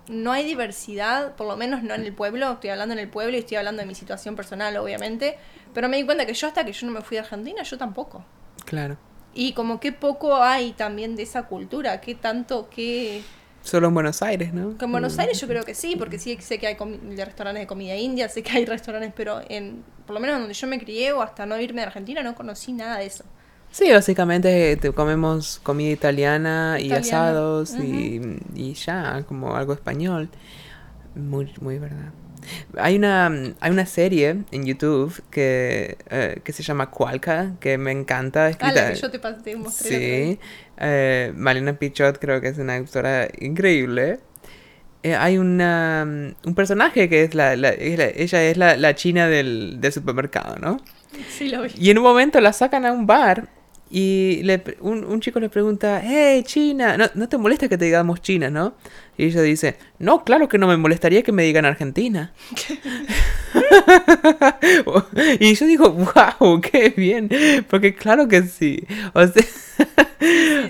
no 0.07 0.31
hay 0.31 0.45
diversidad, 0.45 1.35
por 1.35 1.47
lo 1.47 1.57
menos 1.57 1.83
no 1.83 1.93
en 1.93 2.03
el 2.03 2.13
pueblo, 2.13 2.53
estoy 2.53 2.69
hablando 2.69 2.93
en 2.93 2.99
el 2.99 3.09
pueblo 3.09 3.35
y 3.35 3.39
estoy 3.39 3.57
hablando 3.57 3.81
de 3.81 3.85
mi 3.85 3.95
situación 3.95 4.35
personal, 4.35 4.75
obviamente, 4.77 5.37
pero 5.73 5.89
me 5.89 5.97
di 5.97 6.05
cuenta 6.05 6.25
que 6.25 6.33
yo 6.33 6.47
hasta 6.47 6.63
que 6.65 6.71
yo 6.73 6.87
no 6.87 6.93
me 6.93 7.01
fui 7.01 7.17
a 7.17 7.21
Argentina, 7.21 7.63
yo 7.63 7.77
tampoco. 7.77 8.23
Claro. 8.65 8.97
Y 9.33 9.53
como 9.53 9.79
qué 9.79 9.91
poco 9.91 10.35
hay 10.37 10.71
también 10.71 11.15
de 11.15 11.23
esa 11.23 11.43
cultura, 11.43 12.01
qué 12.01 12.15
tanto, 12.15 12.69
qué... 12.69 13.21
Solo 13.67 13.89
en 13.89 13.93
Buenos 13.93 14.21
Aires, 14.21 14.53
¿no? 14.53 14.75
En 14.79 14.91
Buenos 14.91 15.19
Aires 15.19 15.41
yo 15.41 15.45
creo 15.45 15.65
que 15.65 15.75
sí, 15.75 15.97
porque 15.97 16.17
sí 16.17 16.37
sé 16.39 16.57
que 16.57 16.67
hay 16.67 16.77
restaurantes 17.17 17.63
de 17.63 17.67
comida 17.67 17.97
india, 17.97 18.29
sé 18.29 18.41
que 18.41 18.51
hay 18.51 18.65
restaurantes, 18.65 19.11
pero 19.13 19.41
en 19.49 19.83
por 20.05 20.13
lo 20.13 20.21
menos 20.21 20.39
donde 20.39 20.53
yo 20.53 20.67
me 20.67 20.79
crié 20.79 21.11
o 21.11 21.21
hasta 21.21 21.45
no 21.45 21.59
irme 21.59 21.81
de 21.81 21.87
Argentina 21.87 22.23
no 22.23 22.33
conocí 22.33 22.71
nada 22.71 22.99
de 22.99 23.07
eso. 23.07 23.25
Sí, 23.71 23.91
básicamente 23.91 24.71
eh, 24.71 24.77
te 24.77 24.93
comemos 24.93 25.59
comida 25.61 25.91
italiana 25.91 26.77
y 26.79 26.85
Italiana. 26.85 26.99
asados 27.01 27.75
y, 27.75 28.21
y 28.55 28.73
ya, 28.73 29.23
como 29.27 29.53
algo 29.53 29.73
español. 29.73 30.29
Muy, 31.13 31.51
muy 31.59 31.77
verdad. 31.77 32.13
Hay 32.77 32.95
una, 32.97 33.27
hay 33.59 33.71
una 33.71 33.85
serie 33.85 34.37
en 34.51 34.65
YouTube 34.65 35.21
que, 35.31 35.97
eh, 36.09 36.39
que 36.43 36.53
se 36.53 36.63
llama 36.63 36.89
Cualca, 36.89 37.53
que 37.59 37.77
me 37.77 37.91
encanta. 37.91 38.45
Ah, 38.45 38.49
Escrita, 38.49 38.81
la 38.87 38.93
que 38.93 38.99
yo 38.99 39.11
te, 39.11 39.19
te 39.19 39.55
mostré. 39.55 39.89
Sí, 39.89 40.39
eh, 40.77 41.33
Malena 41.35 41.73
Pichot 41.77 42.19
creo 42.19 42.39
que 42.41 42.49
es 42.49 42.57
una 42.57 42.75
autora 42.75 43.27
increíble. 43.39 44.19
Eh, 45.03 45.15
hay 45.15 45.37
una, 45.37 46.03
un 46.43 46.55
personaje 46.55 47.07
que 47.07 47.23
es 47.23 47.35
la, 47.35 47.55
la- 47.55 47.69
es 47.69 47.97
la- 47.97 48.07
ella 48.07 48.43
es 48.43 48.57
la, 48.57 48.77
la 48.77 48.95
china 48.95 49.27
del, 49.27 49.77
del 49.79 49.91
supermercado, 49.93 50.55
¿no? 50.59 50.81
Sí, 51.29 51.49
lo 51.49 51.61
vi. 51.63 51.69
Y 51.77 51.89
en 51.91 51.97
un 51.99 52.03
momento 52.03 52.41
la 52.41 52.51
sacan 52.53 52.85
a 52.85 52.91
un 52.91 53.05
bar 53.05 53.47
y 53.89 54.41
le, 54.43 54.61
un, 54.81 55.03
un 55.05 55.21
chico 55.21 55.39
le 55.39 55.49
pregunta, 55.49 56.01
hey, 56.03 56.43
China, 56.43 56.97
no, 56.97 57.05
no 57.13 57.29
te 57.29 57.37
molesta 57.37 57.69
que 57.69 57.77
te 57.77 57.85
digamos 57.85 58.21
China, 58.21 58.49
¿no? 58.49 58.73
Y 59.17 59.25
ella 59.25 59.41
dice, 59.41 59.77
no, 59.99 60.23
claro 60.23 60.47
que 60.47 60.57
no 60.57 60.67
me 60.67 60.77
molestaría 60.77 61.23
que 61.23 61.31
me 61.31 61.43
digan 61.43 61.65
Argentina. 61.65 62.31
y 65.39 65.53
yo 65.55 65.65
digo, 65.65 65.91
wow, 65.91 66.61
qué 66.61 66.93
bien, 66.95 67.29
porque 67.69 67.95
claro 67.95 68.27
que 68.27 68.43
sí. 68.43 68.83
O 69.13 69.25
sea, 69.27 69.43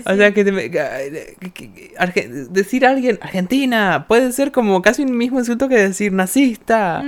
o 0.06 0.16
sea 0.16 0.32
que, 0.32 0.44
te 0.44 0.52
me- 0.52 0.70
que- 0.70 1.36
que- 1.52 1.94
Arge- 1.98 2.28
decir 2.48 2.86
a 2.86 2.90
alguien 2.90 3.18
Argentina 3.20 4.04
puede 4.08 4.32
ser 4.32 4.52
como 4.52 4.80
casi 4.82 5.02
un 5.02 5.16
mismo 5.16 5.38
insulto 5.38 5.68
que 5.68 5.76
decir 5.76 6.12
nazista. 6.12 7.04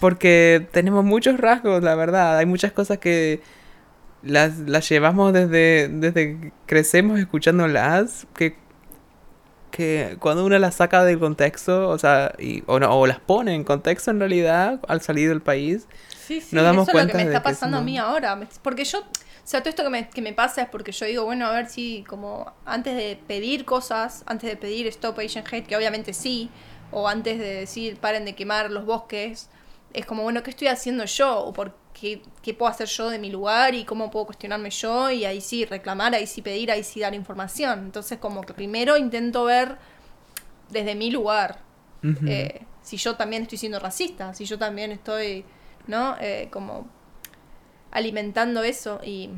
Porque 0.00 0.66
tenemos 0.72 1.04
muchos 1.04 1.38
rasgos, 1.38 1.82
la 1.82 1.94
verdad. 1.94 2.38
Hay 2.38 2.46
muchas 2.46 2.72
cosas 2.72 2.98
que 2.98 3.40
las, 4.26 4.58
las 4.58 4.88
llevamos 4.88 5.32
desde, 5.32 5.88
desde 5.88 6.38
que 6.38 6.52
crecemos 6.66 7.18
escuchándolas, 7.18 8.26
que, 8.34 8.56
que 9.70 10.16
cuando 10.20 10.44
uno 10.44 10.58
las 10.58 10.76
saca 10.76 11.04
del 11.04 11.18
contexto, 11.18 11.88
o 11.88 11.98
sea, 11.98 12.32
y, 12.38 12.62
o, 12.66 12.78
no, 12.78 12.98
o 12.98 13.06
las 13.06 13.20
pone 13.20 13.54
en 13.54 13.64
contexto 13.64 14.10
en 14.10 14.18
realidad 14.18 14.80
al 14.88 15.00
salir 15.00 15.28
del 15.28 15.40
país. 15.40 15.86
Sí, 16.26 16.40
sí, 16.40 16.56
Nos 16.56 16.64
damos 16.64 16.88
eso 16.88 16.98
es 16.98 17.04
lo 17.04 17.06
que 17.08 17.12
cuenta 17.12 17.16
me 17.18 17.22
está 17.24 17.38
es 17.38 17.44
pasando 17.44 17.78
a 17.78 17.82
mí 17.82 17.98
ahora. 17.98 18.38
Porque 18.62 18.84
yo, 18.84 19.00
o 19.00 19.04
sea, 19.44 19.60
todo 19.60 19.70
esto 19.70 19.84
que 19.84 19.90
me, 19.90 20.08
que 20.08 20.22
me 20.22 20.32
pasa 20.32 20.62
es 20.62 20.68
porque 20.68 20.92
yo 20.92 21.06
digo, 21.06 21.24
bueno, 21.24 21.46
a 21.46 21.52
ver 21.52 21.68
si 21.68 22.04
como 22.08 22.52
antes 22.64 22.96
de 22.96 23.18
pedir 23.26 23.64
cosas, 23.64 24.24
antes 24.26 24.50
de 24.50 24.56
pedir 24.56 24.86
Stop 24.88 25.18
Asian 25.20 25.44
Hate, 25.50 25.66
que 25.66 25.76
obviamente 25.76 26.12
sí, 26.12 26.50
o 26.90 27.08
antes 27.08 27.38
de 27.38 27.54
decir 27.54 27.96
paren 27.98 28.24
de 28.24 28.34
quemar 28.34 28.70
los 28.70 28.84
bosques, 28.84 29.50
es 29.92 30.04
como, 30.04 30.22
bueno, 30.22 30.42
¿qué 30.42 30.50
estoy 30.50 30.68
haciendo 30.68 31.04
yo? 31.04 31.38
¿O 31.38 31.52
por 31.52 31.74
qué, 31.98 32.22
qué 32.42 32.52
puedo 32.54 32.70
hacer 32.70 32.88
yo 32.88 33.08
de 33.08 33.18
mi 33.18 33.30
lugar? 33.30 33.74
¿Y 33.74 33.84
cómo 33.84 34.10
puedo 34.10 34.26
cuestionarme 34.26 34.70
yo? 34.70 35.10
Y 35.10 35.24
ahí 35.24 35.40
sí 35.40 35.64
reclamar, 35.64 36.14
ahí 36.14 36.26
sí 36.26 36.42
pedir, 36.42 36.70
ahí 36.70 36.84
sí 36.84 37.00
dar 37.00 37.14
información. 37.14 37.80
Entonces 37.80 38.18
como 38.18 38.42
que 38.42 38.52
primero 38.52 38.96
intento 38.96 39.44
ver 39.44 39.78
desde 40.70 40.94
mi 40.94 41.10
lugar 41.10 41.64
eh, 42.26 42.62
si 42.82 42.98
yo 42.98 43.16
también 43.16 43.42
estoy 43.42 43.58
siendo 43.58 43.80
racista, 43.80 44.32
si 44.32 44.44
yo 44.44 44.58
también 44.58 44.92
estoy, 44.92 45.44
¿no? 45.88 46.16
Eh, 46.20 46.48
como 46.52 46.88
alimentando 47.90 48.62
eso 48.62 49.00
y, 49.02 49.30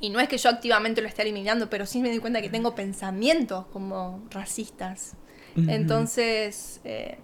y 0.00 0.08
no 0.08 0.20
es 0.20 0.28
que 0.28 0.38
yo 0.38 0.48
activamente 0.48 1.02
lo 1.02 1.08
esté 1.08 1.22
eliminando, 1.22 1.68
pero 1.68 1.84
sí 1.84 2.00
me 2.00 2.08
doy 2.08 2.20
cuenta 2.20 2.40
que 2.40 2.48
tengo 2.48 2.74
pensamientos 2.74 3.66
como 3.66 4.22
racistas. 4.30 5.16
Entonces, 5.54 6.80
eh, 6.84 7.18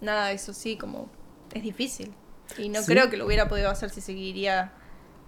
nada, 0.00 0.32
eso 0.32 0.54
sí, 0.54 0.78
como 0.78 1.10
es 1.52 1.62
difícil. 1.62 2.14
Y 2.58 2.68
no 2.68 2.82
Sí. 2.82 2.92
creo 2.92 3.10
que 3.10 3.16
lo 3.16 3.26
hubiera 3.26 3.48
podido 3.48 3.70
hacer 3.70 3.90
si 3.90 4.00
seguiría 4.00 4.72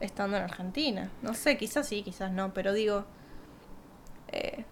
estando 0.00 0.36
en 0.36 0.42
Argentina. 0.44 1.10
No 1.22 1.34
sé, 1.34 1.56
quizás 1.56 1.88
sí, 1.88 2.02
quizás 2.02 2.32
no, 2.32 2.52
pero 2.54 2.72
digo... 2.72 3.06
eh, 4.28 4.64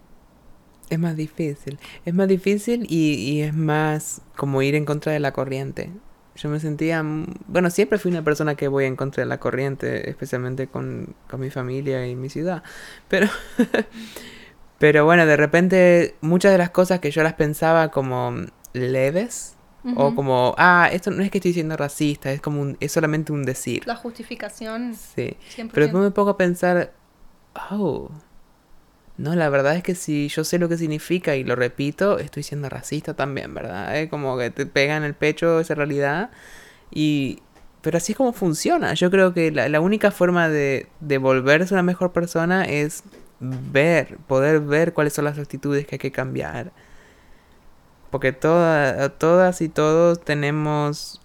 Es 0.89 0.99
más 0.99 1.15
difícil. 1.15 1.79
Es 2.05 2.13
más 2.13 2.27
difícil 2.27 2.85
y, 2.89 3.15
y 3.15 3.41
es 3.41 3.53
más 3.53 4.21
como 4.35 4.61
ir 4.61 4.75
en 4.75 4.85
contra 4.85 5.11
de 5.11 5.19
la 5.19 5.33
corriente. 5.33 5.91
Yo 6.35 6.49
me 6.49 6.59
sentía, 6.59 7.01
mm, 7.01 7.25
bueno, 7.47 7.69
siempre 7.71 7.97
fui 7.97 8.11
una 8.11 8.23
persona 8.23 8.55
que 8.55 8.67
voy 8.67 8.85
en 8.85 8.95
contra 8.95 9.23
de 9.23 9.29
la 9.29 9.39
corriente, 9.39 10.09
especialmente 10.09 10.67
con, 10.67 11.15
con 11.29 11.39
mi 11.39 11.49
familia 11.49 12.05
y 12.07 12.15
mi 12.15 12.29
ciudad. 12.29 12.61
Pero, 13.07 13.27
pero 14.79 15.05
bueno, 15.05 15.25
de 15.25 15.37
repente 15.37 16.15
muchas 16.21 16.51
de 16.51 16.57
las 16.57 16.69
cosas 16.69 16.99
que 16.99 17.11
yo 17.11 17.23
las 17.23 17.33
pensaba 17.33 17.89
como 17.91 18.35
leves 18.73 19.54
o 19.95 20.15
como, 20.15 20.55
ah, 20.57 20.89
esto 20.91 21.11
no 21.11 21.21
es 21.23 21.29
que 21.29 21.37
estoy 21.37 21.53
siendo 21.53 21.77
racista, 21.77 22.31
es 22.31 22.41
como 22.41 22.61
un, 22.61 22.77
es 22.79 22.91
solamente 22.91 23.31
un 23.31 23.43
decir. 23.43 23.85
La 23.85 23.95
justificación, 23.95 24.95
Sí. 24.95 25.35
100%. 25.55 25.69
Pero 25.73 25.85
después 25.85 26.03
me 26.03 26.11
pongo 26.11 26.31
a 26.31 26.37
pensar, 26.37 26.93
oh, 27.71 28.09
no, 29.17 29.35
la 29.35 29.49
verdad 29.49 29.75
es 29.75 29.83
que 29.83 29.95
si 29.95 30.27
yo 30.27 30.43
sé 30.43 30.59
lo 30.59 30.67
que 30.67 30.77
significa 30.77 31.35
y 31.35 31.43
lo 31.43 31.55
repito, 31.55 32.19
estoy 32.19 32.43
siendo 32.43 32.67
racista 32.67 33.13
también, 33.13 33.53
¿verdad? 33.53 33.97
Es 33.97 34.09
como 34.09 34.37
que 34.37 34.49
te 34.49 34.65
pega 34.65 34.97
en 34.97 35.03
el 35.03 35.13
pecho 35.13 35.59
esa 35.59 35.75
realidad. 35.75 36.31
Y, 36.91 37.39
pero 37.81 37.97
así 37.97 38.11
es 38.11 38.17
como 38.17 38.33
funciona. 38.33 38.93
Yo 38.93 39.09
creo 39.11 39.33
que 39.33 39.51
la, 39.51 39.69
la 39.69 39.79
única 39.79 40.11
forma 40.11 40.49
de, 40.49 40.87
de 40.99 41.17
volverse 41.17 41.73
una 41.73 41.83
mejor 41.83 42.11
persona 42.11 42.65
es 42.65 43.03
ver, 43.39 44.17
poder 44.27 44.59
ver 44.59 44.93
cuáles 44.93 45.13
son 45.13 45.25
las 45.25 45.37
actitudes 45.37 45.85
que 45.87 45.95
hay 45.95 45.99
que 45.99 46.11
cambiar. 46.11 46.73
Porque 48.11 48.31
toda, 48.31 49.09
todas 49.09 49.61
y 49.61 49.69
todos 49.69 50.21
tenemos 50.23 51.21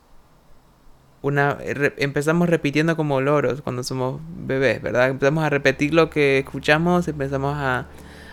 una 1.23 1.55
re- 1.55 1.95
empezamos 1.99 2.49
repitiendo 2.49 2.97
como 2.97 3.21
loros 3.21 3.61
cuando 3.63 3.83
somos 3.85 4.21
bebés, 4.47 4.81
¿verdad? 4.81 5.09
Empezamos 5.11 5.45
a 5.45 5.51
repetir 5.51 5.93
lo 5.93 6.09
que 6.11 6.39
escuchamos, 6.39 7.09
empezamos 7.09 7.55
a 7.59 7.87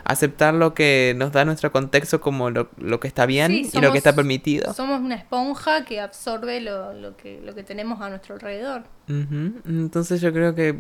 aceptar 0.06 0.54
lo 0.54 0.74
que 0.74 1.14
nos 1.18 1.34
da 1.34 1.44
nuestro 1.44 1.74
contexto 1.74 2.22
como 2.22 2.50
lo, 2.50 2.70
lo 2.78 3.02
que 3.02 3.10
está 3.10 3.26
bien 3.26 3.52
Sí, 3.52 3.70
y 3.74 3.82
lo 3.82 3.92
que 3.92 3.98
está 3.98 4.16
permitido. 4.16 4.74
Somos 4.74 5.02
una 5.02 5.16
esponja 5.16 5.84
que 5.84 6.00
absorbe 6.00 6.62
lo, 6.62 6.94
lo 6.94 7.18
que, 7.18 7.42
lo 7.44 7.54
que 7.54 7.64
tenemos 7.64 8.00
a 8.00 8.10
nuestro 8.10 8.36
alrededor. 8.36 8.84
Ujú. 9.10 9.56
Entonces 9.68 10.22
yo 10.22 10.32
creo 10.32 10.56
que 10.56 10.80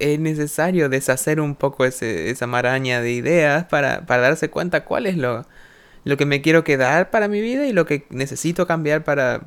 es 0.00 0.18
necesario 0.18 0.88
deshacer 0.88 1.40
un 1.40 1.54
poco 1.54 1.84
ese, 1.84 2.30
esa 2.30 2.48
maraña 2.48 3.00
de 3.00 3.12
ideas 3.12 3.64
para, 3.66 4.06
para 4.06 4.22
darse 4.22 4.50
cuenta 4.50 4.84
cuál 4.84 5.06
es 5.06 5.16
lo, 5.16 5.46
lo 6.04 6.16
que 6.16 6.26
me 6.26 6.42
quiero 6.42 6.64
quedar 6.64 7.10
para 7.10 7.28
mi 7.28 7.40
vida 7.40 7.66
y 7.66 7.72
lo 7.72 7.86
que 7.86 8.06
necesito 8.10 8.66
cambiar 8.66 9.04
para, 9.04 9.42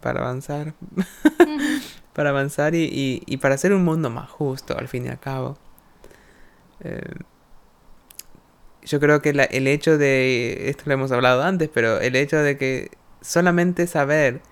para 0.00 0.20
avanzar. 0.20 0.74
para 2.12 2.30
avanzar 2.30 2.74
y, 2.74 2.84
y, 2.84 3.22
y 3.26 3.38
para 3.38 3.54
hacer 3.56 3.72
un 3.72 3.84
mundo 3.84 4.10
más 4.10 4.30
justo, 4.30 4.76
al 4.78 4.88
fin 4.88 5.06
y 5.06 5.08
al 5.08 5.18
cabo. 5.20 5.58
Eh, 6.80 7.00
yo 8.82 9.00
creo 9.00 9.22
que 9.22 9.32
la- 9.32 9.44
el 9.44 9.66
hecho 9.66 9.96
de, 9.98 10.68
esto 10.68 10.84
lo 10.86 10.92
hemos 10.94 11.12
hablado 11.12 11.42
antes, 11.42 11.70
pero 11.72 12.00
el 12.00 12.16
hecho 12.16 12.36
de 12.38 12.58
que 12.58 12.90
solamente 13.20 13.86
saber 13.86 14.42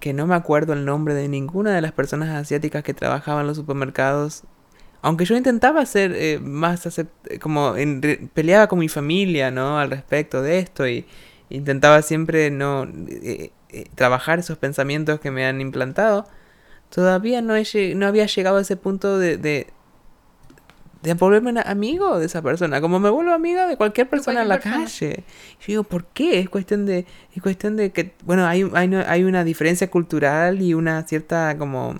que 0.00 0.12
no 0.12 0.26
me 0.26 0.34
acuerdo 0.34 0.72
el 0.72 0.84
nombre 0.84 1.14
de 1.14 1.28
ninguna 1.28 1.74
de 1.74 1.80
las 1.80 1.92
personas 1.92 2.28
asiáticas 2.30 2.82
que 2.82 2.94
trabajaban 2.94 3.42
en 3.42 3.46
los 3.48 3.56
supermercados, 3.56 4.44
aunque 5.04 5.26
yo 5.26 5.36
intentaba 5.36 5.84
ser 5.84 6.12
eh, 6.16 6.38
más 6.40 6.86
acept- 6.86 7.38
como 7.38 7.76
en 7.76 8.00
peleaba 8.32 8.66
con 8.66 8.78
mi 8.78 8.88
familia, 8.88 9.50
¿no? 9.50 9.78
Al 9.78 9.90
respecto 9.90 10.40
de 10.40 10.58
esto 10.58 10.88
y 10.88 11.04
intentaba 11.50 12.00
siempre 12.00 12.50
no 12.50 12.84
eh, 13.08 13.50
eh, 13.68 13.84
trabajar 13.94 14.38
esos 14.38 14.56
pensamientos 14.56 15.20
que 15.20 15.30
me 15.30 15.44
han 15.44 15.60
implantado, 15.60 16.26
todavía 16.88 17.42
no, 17.42 17.54
he, 17.54 17.94
no 17.94 18.06
había 18.06 18.26
llegado 18.26 18.56
a 18.56 18.62
ese 18.62 18.76
punto 18.76 19.18
de, 19.18 19.36
de, 19.36 19.66
de 21.02 21.14
volverme 21.14 21.50
un 21.50 21.58
amigo 21.58 22.18
de 22.18 22.24
esa 22.24 22.40
persona, 22.40 22.80
como 22.80 22.98
me 22.98 23.10
vuelvo 23.10 23.32
amiga 23.32 23.66
de 23.66 23.76
cualquier 23.76 24.08
persona 24.08 24.40
en 24.40 24.48
la 24.48 24.58
persona. 24.58 24.84
calle. 24.84 25.24
Yo 25.60 25.66
digo, 25.66 25.82
¿por 25.84 26.06
qué? 26.06 26.38
Es 26.38 26.48
cuestión 26.48 26.86
de, 26.86 27.04
es 27.34 27.42
cuestión 27.42 27.76
de 27.76 27.92
que, 27.92 28.14
bueno, 28.24 28.46
hay, 28.46 28.66
hay, 28.72 28.94
hay 28.94 29.24
una 29.24 29.44
diferencia 29.44 29.90
cultural 29.90 30.62
y 30.62 30.72
una 30.72 31.02
cierta 31.06 31.58
como 31.58 31.96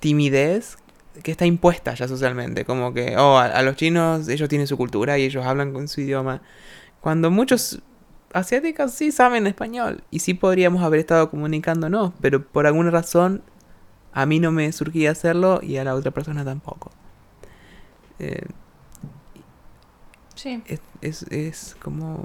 timidez 0.00 0.78
que 1.22 1.30
está 1.30 1.46
impuesta 1.46 1.94
ya 1.94 2.08
socialmente, 2.08 2.64
como 2.64 2.94
que, 2.94 3.16
oh, 3.16 3.36
a, 3.38 3.46
a 3.46 3.62
los 3.62 3.76
chinos 3.76 4.28
ellos 4.28 4.48
tienen 4.48 4.66
su 4.66 4.76
cultura 4.76 5.18
y 5.18 5.24
ellos 5.24 5.44
hablan 5.44 5.72
con 5.72 5.88
su 5.88 6.00
idioma, 6.00 6.42
cuando 7.00 7.30
muchos 7.30 7.82
asiáticos 8.32 8.92
sí 8.92 9.10
saben 9.12 9.46
español 9.46 10.04
y 10.10 10.20
sí 10.20 10.34
podríamos 10.34 10.82
haber 10.82 11.00
estado 11.00 11.30
comunicándonos, 11.30 12.12
pero 12.20 12.44
por 12.46 12.66
alguna 12.66 12.90
razón 12.90 13.42
a 14.12 14.26
mí 14.26 14.40
no 14.40 14.52
me 14.52 14.70
surgía 14.72 15.10
hacerlo 15.10 15.60
y 15.62 15.76
a 15.76 15.84
la 15.84 15.94
otra 15.94 16.10
persona 16.10 16.44
tampoco. 16.44 16.90
Eh, 18.18 18.46
Sí. 20.34 20.62
es, 20.66 20.80
es, 21.02 21.22
es 21.24 21.76
como 21.82 22.24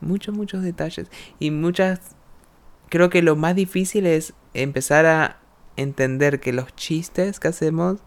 muchos, 0.00 0.32
muchos 0.32 0.62
detalles. 0.62 1.08
Y 1.40 1.50
muchas... 1.50 2.00
Creo 2.88 3.10
que 3.10 3.20
lo 3.20 3.34
más 3.34 3.56
difícil 3.56 4.06
es 4.06 4.32
empezar 4.54 5.06
a 5.06 5.39
entender 5.80 6.40
que 6.40 6.52
los 6.52 6.74
chistes 6.76 7.40
que 7.40 7.48
hacemos 7.48 7.98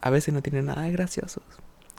a 0.00 0.10
veces 0.10 0.32
no 0.34 0.42
tienen 0.42 0.66
nada 0.66 0.82
de 0.82 0.92
graciosos. 0.92 1.42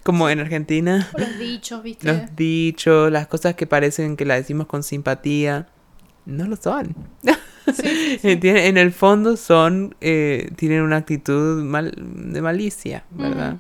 Como 0.03 0.29
en 0.29 0.39
Argentina, 0.39 1.09
O 1.13 1.19
los 1.19 1.37
dichos, 1.37 1.83
¿viste? 1.83 2.07
los 2.07 2.35
dichos, 2.35 3.11
las 3.11 3.27
cosas 3.27 3.55
que 3.55 3.67
parecen 3.67 4.15
que 4.15 4.25
las 4.25 4.37
decimos 4.39 4.67
con 4.67 4.81
simpatía, 4.83 5.67
no 6.25 6.45
lo 6.47 6.55
son. 6.55 6.95
Sí, 7.23 7.73
sí, 7.73 8.19
sí. 8.21 8.35
Tienen- 8.37 8.65
En 8.65 8.77
el 8.77 8.91
fondo 8.93 9.35
son, 9.35 9.95
eh, 9.99 10.49
tienen 10.55 10.81
una 10.81 10.97
actitud 10.97 11.61
mal, 11.63 11.93
de 11.97 12.41
malicia, 12.41 13.03
¿verdad? 13.11 13.57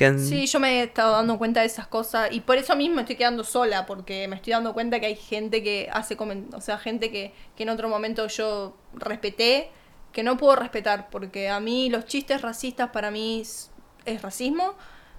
Han- 0.00 0.18
Sí, 0.18 0.46
yo 0.46 0.58
me 0.58 0.80
he 0.80 0.84
estado 0.84 1.12
dando 1.12 1.38
cuenta 1.38 1.60
de 1.60 1.66
esas 1.66 1.86
cosas 1.86 2.28
y 2.32 2.40
por 2.40 2.56
eso 2.56 2.74
mismo 2.74 2.98
estoy 3.00 3.14
quedando 3.16 3.44
sola, 3.44 3.86
porque 3.86 4.26
me 4.26 4.34
estoy 4.36 4.52
dando 4.52 4.72
cuenta 4.72 4.98
que 4.98 5.06
hay 5.06 5.14
gente 5.16 5.62
que 5.62 5.88
hace 5.92 6.16
comen- 6.16 6.52
o 6.52 6.60
sea, 6.60 6.78
gente 6.78 7.12
que, 7.12 7.32
que 7.56 7.62
en 7.62 7.68
otro 7.68 7.88
momento 7.88 8.26
yo 8.26 8.74
respeté, 8.94 9.68
que 10.14 10.22
no 10.22 10.38
puedo 10.38 10.56
respetar, 10.56 11.10
porque 11.10 11.50
a 11.50 11.60
mí 11.60 11.90
los 11.90 12.06
chistes 12.06 12.40
racistas 12.40 12.88
para 12.90 13.10
mí 13.10 13.40
es, 13.42 13.70
es 14.06 14.22
racismo. 14.22 14.74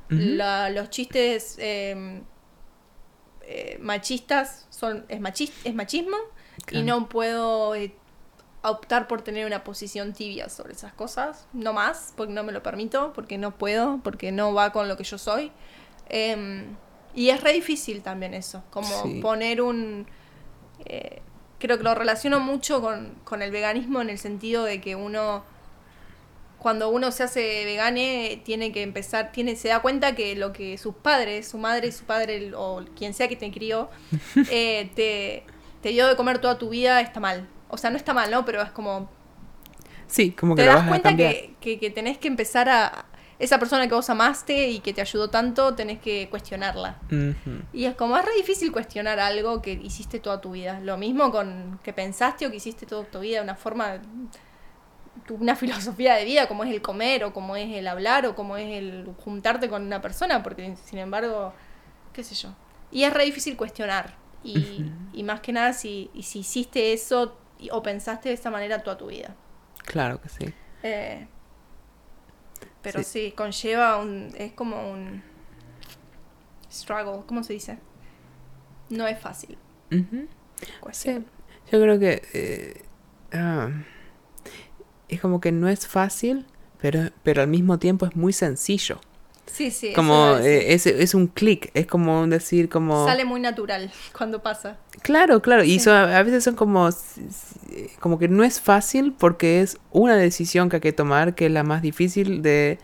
La- 0.09 0.69
los 0.69 0.89
chistes 0.89 1.55
eh, 1.59 2.21
eh, 3.41 3.77
machistas 3.81 4.65
son 4.69 5.05
es, 5.09 5.19
machis- 5.19 5.51
es 5.63 5.73
machismo 5.75 6.17
y 6.71 6.81
no 6.83 7.09
puedo 7.09 7.75
eh, 7.75 7.93
optar 8.63 9.07
por 9.07 9.21
tener 9.21 9.45
una 9.45 9.63
posición 9.63 10.13
tibia 10.13 10.49
sobre 10.49 10.73
esas 10.73 10.93
cosas, 10.93 11.47
no 11.53 11.73
más, 11.73 12.13
porque 12.15 12.33
no 12.33 12.43
me 12.43 12.51
lo 12.51 12.63
permito, 12.63 13.13
porque 13.13 13.37
no 13.37 13.51
puedo, 13.57 13.99
porque 14.03 14.31
no 14.31 14.53
va 14.53 14.71
con 14.71 14.87
lo 14.87 14.95
que 14.97 15.03
yo 15.03 15.17
soy. 15.17 15.51
Em, 16.09 16.75
y 17.13 17.29
es 17.29 17.41
re 17.41 17.53
difícil 17.53 18.01
también 18.01 18.33
eso, 18.33 18.63
como 18.71 19.03
Sí. 19.03 19.19
poner 19.21 19.61
un... 19.61 20.07
creo 21.65 21.77
que 21.77 21.83
lo 21.83 21.95
relaciono 21.95 22.39
mucho 22.39 22.81
con, 22.81 23.15
con 23.23 23.41
el 23.41 23.51
veganismo 23.51 24.01
en 24.01 24.09
el 24.09 24.17
sentido 24.17 24.63
de 24.63 24.81
que 24.81 24.95
uno 24.95 25.43
cuando 26.57 26.89
uno 26.89 27.11
se 27.11 27.21
hace 27.23 27.63
vegane 27.65 28.41
tiene 28.43 28.71
que 28.71 28.81
empezar, 28.81 29.31
tiene, 29.31 29.55
se 29.55 29.67
da 29.67 29.81
cuenta 29.81 30.15
que 30.15 30.35
lo 30.35 30.51
que 30.51 30.77
sus 30.79 30.95
padres, 30.95 31.47
su 31.47 31.59
madre, 31.59 31.91
su 31.91 32.05
padre 32.05 32.53
o 32.55 32.83
quien 32.95 33.13
sea 33.13 33.27
que 33.27 33.35
te 33.35 33.51
crió, 33.51 33.89
eh, 34.47 34.89
te, 34.95 35.43
te 35.81 35.89
dio 35.89 36.07
de 36.07 36.15
comer 36.15 36.39
toda 36.39 36.57
tu 36.57 36.69
vida 36.69 37.01
está 37.01 37.19
mal. 37.19 37.47
O 37.69 37.77
sea, 37.77 37.91
no 37.91 37.97
está 37.97 38.13
mal, 38.15 38.31
¿no? 38.31 38.45
Pero 38.45 38.61
es 38.63 38.71
como, 38.71 39.11
Sí, 40.07 40.31
como 40.31 40.55
que 40.55 40.63
te 40.63 40.65
lo 40.65 40.73
das 40.73 40.79
vas 40.79 40.87
a 40.87 40.87
cuenta 40.87 41.09
cambiar. 41.09 41.35
que, 41.35 41.55
que, 41.59 41.79
que 41.79 41.89
tenés 41.89 42.17
que 42.17 42.27
empezar 42.27 42.69
a... 42.69 43.05
Esa 43.37 43.59
persona 43.59 43.87
que 43.87 43.95
vos 43.95 44.09
amaste 44.09 44.69
y 44.69 44.79
que 44.79 44.93
te 44.93 45.01
ayudó 45.01 45.29
tanto, 45.29 45.75
tenés 45.75 45.99
que 45.99 46.29
cuestionarla. 46.29 46.99
Y 47.73 47.85
es 47.85 47.95
como, 47.95 48.17
es 48.17 48.25
re 48.25 48.33
difícil 48.35 48.71
cuestionar 48.71 49.19
algo 49.19 49.61
que 49.61 49.73
hiciste 49.73 50.19
toda 50.19 50.39
tu 50.39 50.51
vida. 50.51 50.79
Lo 50.79 50.97
mismo 50.97 51.31
con 51.31 51.79
que 51.83 51.91
pensaste 51.91 52.47
o 52.47 52.49
que 52.49 52.57
hiciste 52.57 52.85
toda 52.85 53.03
tu 53.03 53.19
vida 53.19 53.41
una 53.41 53.55
forma, 53.55 53.99
una 55.29 55.55
filosofía 55.57 56.15
de 56.15 56.23
vida, 56.25 56.47
como 56.47 56.63
es 56.63 56.71
el 56.71 56.81
comer, 56.81 57.25
o 57.25 57.33
como 57.33 57.57
es 57.57 57.73
el 57.75 57.87
hablar, 57.87 58.25
o 58.25 58.35
como 58.35 58.55
es 58.55 58.71
el 58.71 59.05
juntarte 59.23 59.67
con 59.67 59.83
una 59.83 60.01
persona, 60.01 60.41
porque 60.41 60.75
sin 60.85 60.99
embargo, 60.99 61.53
qué 62.13 62.23
sé 62.23 62.35
yo. 62.35 62.55
Y 62.91 63.03
es 63.03 63.13
re 63.13 63.25
difícil 63.25 63.57
cuestionar. 63.57 64.15
Y, 64.43 64.85
y 65.11 65.23
más 65.23 65.41
que 65.41 65.51
nada, 65.51 65.73
si, 65.73 66.09
y 66.13 66.23
si 66.23 66.39
hiciste 66.39 66.93
eso 66.93 67.35
o 67.71 67.83
pensaste 67.83 68.29
de 68.29 68.35
esa 68.35 68.51
manera 68.51 68.83
toda 68.83 68.97
tu 68.97 69.07
vida. 69.07 69.35
Claro 69.85 70.21
que 70.21 70.29
sí. 70.29 70.53
Eh, 70.83 71.27
pero 72.85 73.03
Sí. 73.03 73.25
sí. 73.27 73.31
conlleva 73.35 73.97
un. 73.97 74.29
Es 74.37 74.53
como 74.53 74.91
un. 74.91 75.21
Struggle, 76.71 77.23
¿cómo 77.27 77.43
se 77.43 77.53
dice? 77.53 77.77
No 78.89 79.07
es 79.07 79.19
fácil. 79.19 79.57
Ujú. 79.91 80.27
cuestión. 80.79 81.25
Yo 81.71 81.81
creo 81.81 81.99
que 81.99 82.21
eh, 82.33 82.83
ah, 83.33 83.69
es 85.09 85.19
como 85.21 85.41
que 85.41 85.51
no 85.51 85.67
es 85.67 85.87
fácil, 85.87 86.45
pero, 86.79 87.09
pero 87.23 87.41
al 87.41 87.47
mismo 87.47 87.77
tiempo 87.79 88.05
es 88.05 88.15
muy 88.15 88.33
sencillo. 88.33 88.99
Sí, 89.55 89.71
sí. 89.71 89.93
Como 89.93 90.35
eh, 90.41 90.73
es, 90.73 90.85
es 90.85 91.13
un 91.15 91.27
clic, 91.27 91.71
es 91.73 91.87
como 91.87 92.27
decir 92.27 92.67
como... 92.67 93.05
Sale 93.05 93.23
muy 93.23 93.39
natural 93.39 93.89
cuando 94.17 94.43
pasa. 94.43 94.77
Claro, 95.01 95.41
claro, 95.41 95.63
y 95.63 95.79
Sí. 95.79 95.89
a 95.89 96.21
veces 96.23 96.43
son 96.43 96.55
como, 96.55 96.89
como 98.01 98.19
que 98.19 98.27
no 98.27 98.43
es 98.43 98.59
fácil 98.59 99.13
porque 99.17 99.61
es 99.61 99.77
una 99.91 100.17
decisión 100.17 100.67
que 100.67 100.75
hay 100.77 100.81
que 100.81 100.91
tomar 100.91 101.35
que 101.35 101.45
es 101.45 101.51
la 101.53 101.63
más 101.63 101.81
difícil 101.81 102.41
de 102.41 102.79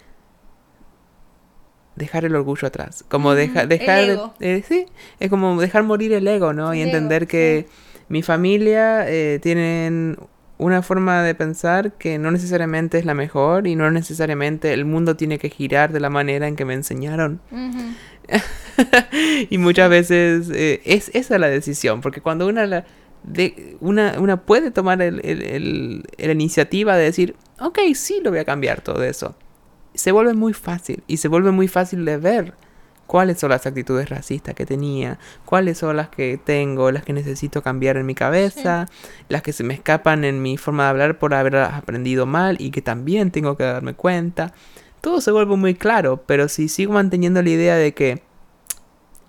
dejar 1.95 2.23
el 2.25 2.35
orgullo 2.35 2.67
atrás. 2.67 3.03
Como 3.09 3.33
deja- 3.35 3.63
el 3.63 3.69
dejar, 3.69 3.99
ego. 4.09 4.33
eh, 4.39 4.63
sí, 4.67 4.85
es 5.19 5.29
como 5.29 5.59
dejar 5.59 5.83
morir 5.83 6.13
el 6.13 6.27
ego, 6.27 6.53
¿no? 6.53 6.71
El 6.71 6.77
y 6.79 6.81
ego, 6.83 6.87
entender 6.91 7.27
que 7.27 7.67
mi 8.07 8.23
familia 8.23 9.05
eh, 9.09 9.39
tienen 9.41 10.17
una 10.61 10.81
forma 10.81 11.23
de 11.23 11.35
pensar 11.35 11.93
que 11.93 12.17
no 12.17 12.31
necesariamente 12.31 12.97
es 12.99 13.05
la 13.05 13.13
mejor 13.13 13.67
y 13.67 13.75
no 13.75 13.89
necesariamente 13.91 14.73
el 14.73 14.85
mundo 14.85 15.15
tiene 15.15 15.39
que 15.39 15.49
girar 15.49 15.91
de 15.91 15.99
la 15.99 16.09
manera 16.09 16.47
en 16.47 16.55
que 16.55 16.65
me 16.65 16.73
enseñaron. 16.73 17.41
Y 19.49 19.57
muchas 19.57 19.89
veces 19.89 20.49
eh, 20.53 20.81
es 20.85 21.11
esa 21.13 21.37
la 21.37 21.47
decisión, 21.49 22.01
porque 22.01 22.21
cuando 22.21 22.47
una, 22.47 22.65
la, 22.65 22.85
de, 23.23 23.75
una, 23.81 24.19
una 24.19 24.37
puede 24.41 24.71
tomar 24.71 25.01
el, 25.01 25.19
el- 25.25 25.41
el- 25.41 26.03
la 26.17 26.31
iniciativa 26.31 26.95
de 26.95 27.03
decir, 27.03 27.35
ok, 27.59 27.79
sí 27.93 28.21
lo 28.23 28.29
voy 28.31 28.39
a 28.39 28.45
cambiar 28.45 28.81
todo 28.81 29.03
eso. 29.03 29.35
se 29.93 30.11
vuelve 30.11 30.33
muy 30.33 30.53
fácil 30.53 31.03
y 31.07 31.17
se 31.17 31.27
vuelve 31.27 31.51
muy 31.51 31.67
fácil 31.67 32.05
de 32.05 32.17
ver 32.17 32.53
cuáles 33.11 33.41
son 33.41 33.49
las 33.49 33.65
actitudes 33.65 34.07
racistas 34.07 34.55
que 34.55 34.65
tenía, 34.65 35.19
cuáles 35.43 35.79
son 35.79 35.97
las 35.97 36.07
que 36.07 36.39
tengo, 36.41 36.93
las 36.93 37.03
que 37.03 37.11
necesito 37.11 37.61
cambiar 37.61 37.97
en 37.97 38.05
mi 38.05 38.15
cabeza, 38.15 38.87
las 39.27 39.41
que 39.41 39.51
se 39.51 39.65
me 39.65 39.73
escapan 39.73 40.23
en 40.23 40.41
mi 40.41 40.55
forma 40.55 40.83
de 40.85 40.89
hablar 40.91 41.19
por 41.19 41.33
haberlas 41.33 41.73
aprendido 41.73 42.25
mal 42.25 42.55
y 42.57 42.71
que 42.71 42.81
también 42.81 43.29
tengo 43.29 43.57
que 43.57 43.65
darme 43.65 43.95
cuenta. 43.95 44.53
Todo 45.01 45.19
se 45.19 45.29
vuelve 45.31 45.57
muy 45.57 45.75
claro, 45.75 46.23
pero 46.25 46.47
si 46.47 46.69
sigo 46.69 46.93
manteniendo 46.93 47.41
la 47.41 47.49
idea 47.49 47.75
de 47.75 47.93
que 47.93 48.23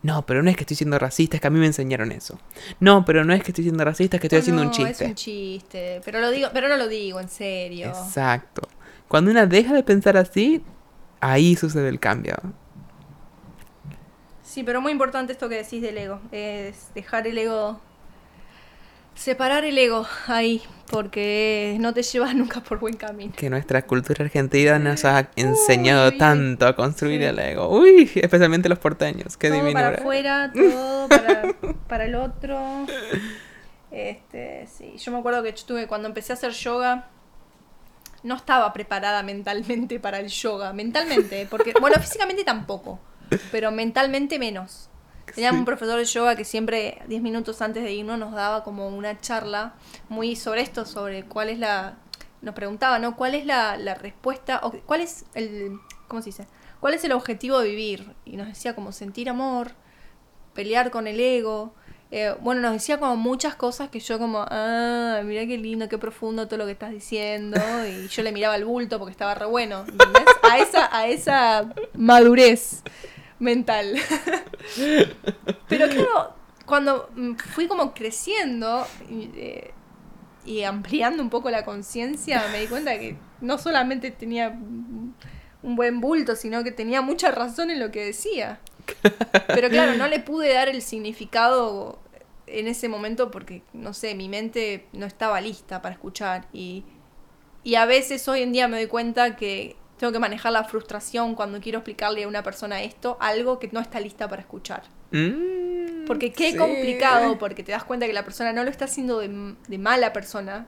no, 0.02 0.24
pero 0.26 0.44
no 0.44 0.50
es 0.50 0.54
que 0.54 0.62
estoy 0.62 0.76
siendo 0.76 1.00
racista, 1.00 1.36
es 1.36 1.40
que 1.40 1.48
a 1.48 1.50
mí 1.50 1.58
me 1.58 1.66
enseñaron 1.66 2.12
eso. 2.12 2.38
No, 2.78 3.04
pero 3.04 3.24
no 3.24 3.34
es 3.34 3.42
que 3.42 3.50
estoy 3.50 3.64
siendo 3.64 3.84
racista, 3.84 4.16
es 4.16 4.20
que 4.20 4.28
estoy 4.28 4.38
haciendo 4.38 4.62
un 4.62 4.68
No, 4.68 4.74
chiste. 4.74 5.06
Es 5.06 5.10
un 5.10 5.16
chiste, 5.16 6.00
pero 6.04 6.20
lo 6.20 6.30
digo, 6.30 6.50
pero 6.52 6.68
no 6.68 6.76
lo 6.76 6.86
digo 6.86 7.18
en 7.18 7.28
serio. 7.28 7.88
Exacto. 7.88 8.62
Cuando 9.08 9.32
una 9.32 9.46
deja 9.46 9.74
de 9.74 9.82
pensar 9.82 10.16
así, 10.16 10.62
ahí 11.20 11.56
sucede 11.56 11.88
el 11.88 11.98
cambio. 11.98 12.36
Sí, 14.52 14.64
pero 14.64 14.82
muy 14.82 14.92
importante 14.92 15.32
esto 15.32 15.48
que 15.48 15.54
decís 15.54 15.80
del 15.80 15.96
ego. 15.96 16.20
Es 16.30 16.92
dejar 16.94 17.26
el 17.26 17.38
ego. 17.38 17.80
Separar 19.14 19.64
el 19.64 19.78
ego 19.78 20.06
ahí, 20.26 20.60
porque 20.90 21.78
no 21.80 21.94
te 21.94 22.02
llevas 22.02 22.34
nunca 22.36 22.60
por 22.60 22.78
buen 22.78 22.98
camino. 22.98 23.32
Que 23.34 23.48
nuestra 23.48 23.86
cultura 23.86 24.26
argentina 24.26 24.78
nos 24.78 25.06
ha 25.06 25.30
enseñado 25.36 26.10
Uy, 26.10 26.18
tanto 26.18 26.66
a 26.66 26.76
construir 26.76 27.22
sí. 27.22 27.28
el 27.28 27.38
ego. 27.38 27.70
Uy, 27.70 28.10
especialmente 28.14 28.68
los 28.68 28.78
porteños. 28.78 29.38
Qué 29.38 29.48
todo 29.48 29.58
divino. 29.58 29.72
para 29.72 29.96
afuera, 29.96 30.52
todo 30.54 31.08
para, 31.08 31.54
para 31.88 32.04
el 32.04 32.14
otro. 32.14 32.84
Este, 33.90 34.66
sí, 34.66 34.98
yo 34.98 35.12
me 35.12 35.18
acuerdo 35.18 35.42
que 35.42 35.54
tuve 35.54 35.86
cuando 35.86 36.08
empecé 36.08 36.34
a 36.34 36.36
hacer 36.36 36.52
yoga. 36.52 37.08
No 38.22 38.36
estaba 38.36 38.70
preparada 38.74 39.22
mentalmente 39.22 39.98
para 39.98 40.20
el 40.20 40.28
yoga. 40.28 40.74
Mentalmente, 40.74 41.46
porque, 41.48 41.72
bueno, 41.80 41.98
físicamente 41.98 42.44
tampoco, 42.44 43.00
pero 43.50 43.70
mentalmente 43.70 44.38
menos. 44.38 44.88
Teníamos 45.34 45.56
Sí. 45.56 45.60
un 45.60 45.64
profesor 45.64 45.98
de 45.98 46.04
yoga 46.04 46.36
que 46.36 46.44
siempre, 46.44 47.00
10 47.08 47.22
minutos 47.22 47.62
antes 47.62 47.82
de 47.84 47.92
irnos, 47.92 48.18
nos 48.18 48.32
daba 48.32 48.64
como 48.64 48.88
una 48.88 49.18
charla 49.20 49.74
muy 50.08 50.36
sobre 50.36 50.60
esto, 50.62 50.84
sobre 50.84 51.24
cuál 51.24 51.48
es 51.48 51.58
la. 51.58 51.96
Nos 52.42 52.54
preguntaba, 52.54 52.98
¿no? 52.98 53.16
¿Cuál 53.16 53.34
es 53.36 53.46
la, 53.46 53.76
la 53.76 53.94
respuesta? 53.94 54.60
O 54.64 54.72
cuál 54.84 55.00
es 55.00 55.24
el. 55.34 55.78
¿Cómo 56.08 56.20
se 56.22 56.30
dice? 56.30 56.46
¿Cuál 56.80 56.94
es 56.94 57.04
el 57.04 57.12
objetivo 57.12 57.60
de 57.60 57.68
vivir? 57.68 58.12
Y 58.24 58.36
nos 58.36 58.48
decía 58.48 58.74
como 58.74 58.90
sentir 58.92 59.30
amor, 59.30 59.70
pelear 60.54 60.90
con 60.90 61.06
el 61.06 61.20
ego. 61.20 61.72
Eh, 62.10 62.34
bueno, 62.40 62.60
nos 62.60 62.72
decía 62.72 62.98
como 62.98 63.16
muchas 63.16 63.54
cosas 63.54 63.88
que 63.88 64.00
yo 64.00 64.18
como, 64.18 64.44
ah, 64.50 65.22
mira 65.24 65.46
qué 65.46 65.56
lindo, 65.56 65.88
qué 65.88 65.96
profundo 65.96 66.46
todo 66.46 66.58
lo 66.58 66.66
que 66.66 66.72
estás 66.72 66.90
diciendo. 66.90 67.58
Y 67.88 68.08
yo 68.08 68.22
le 68.22 68.32
miraba 68.32 68.56
el 68.56 68.64
bulto 68.66 68.98
porque 68.98 69.12
estaba 69.12 69.34
re 69.34 69.46
bueno. 69.46 69.84
¿entendés? 69.88 70.24
A 70.42 70.58
esa, 70.58 70.94
a 70.94 71.06
esa 71.06 71.72
madurez 71.94 72.82
mental. 73.42 73.96
Pero 75.68 75.88
claro, 75.90 76.34
cuando 76.64 77.10
mm, 77.14 77.34
fui 77.34 77.66
como 77.66 77.92
creciendo 77.92 78.86
y, 79.10 79.30
eh, 79.34 79.70
y 80.44 80.62
ampliando 80.62 81.22
un 81.22 81.30
poco 81.30 81.50
la 81.50 81.64
conciencia, 81.64 82.44
me 82.52 82.60
di 82.60 82.66
cuenta 82.66 82.98
que 82.98 83.16
no 83.40 83.58
solamente 83.58 84.10
tenía 84.10 84.48
un 84.50 85.76
buen 85.76 86.00
bulto, 86.00 86.34
sino 86.36 86.64
que 86.64 86.72
tenía 86.72 87.02
mucha 87.02 87.30
razón 87.30 87.70
en 87.70 87.80
lo 87.80 87.90
que 87.90 88.04
decía. 88.04 88.60
Pero 89.48 89.68
claro, 89.68 89.94
no 89.94 90.08
le 90.08 90.18
pude 90.20 90.52
dar 90.52 90.68
el 90.68 90.82
significado 90.82 92.00
en 92.46 92.66
ese 92.66 92.88
momento 92.88 93.30
porque, 93.30 93.62
no 93.72 93.94
sé, 93.94 94.14
mi 94.14 94.28
mente 94.28 94.86
no 94.92 95.06
estaba 95.06 95.40
lista 95.40 95.82
para 95.82 95.94
escuchar. 95.94 96.46
Y, 96.52 96.84
y 97.62 97.76
a 97.76 97.86
veces 97.86 98.26
hoy 98.26 98.42
en 98.42 98.52
día 98.52 98.66
me 98.66 98.78
doy 98.78 98.88
cuenta 98.88 99.36
que 99.36 99.76
tengo 100.02 100.10
que 100.12 100.18
manejar 100.18 100.50
la 100.50 100.64
frustración 100.64 101.36
cuando 101.36 101.60
quiero 101.60 101.78
explicarle 101.78 102.24
a 102.24 102.28
una 102.28 102.42
persona 102.42 102.82
esto, 102.82 103.16
algo 103.20 103.60
que 103.60 103.68
no 103.70 103.78
está 103.78 104.00
lista 104.00 104.26
para 104.26 104.42
escuchar. 104.42 104.82
Mm, 105.12 106.06
Porque 106.08 106.32
qué 106.32 106.50
sí. 106.50 106.56
complicado, 106.56 107.38
porque 107.38 107.62
te 107.62 107.70
das 107.70 107.84
cuenta 107.84 108.08
que 108.08 108.12
la 108.12 108.24
persona 108.24 108.52
no 108.52 108.64
lo 108.64 108.70
está 108.70 108.86
haciendo 108.86 109.20
de, 109.20 109.54
de 109.68 109.78
mala 109.78 110.12
persona, 110.12 110.66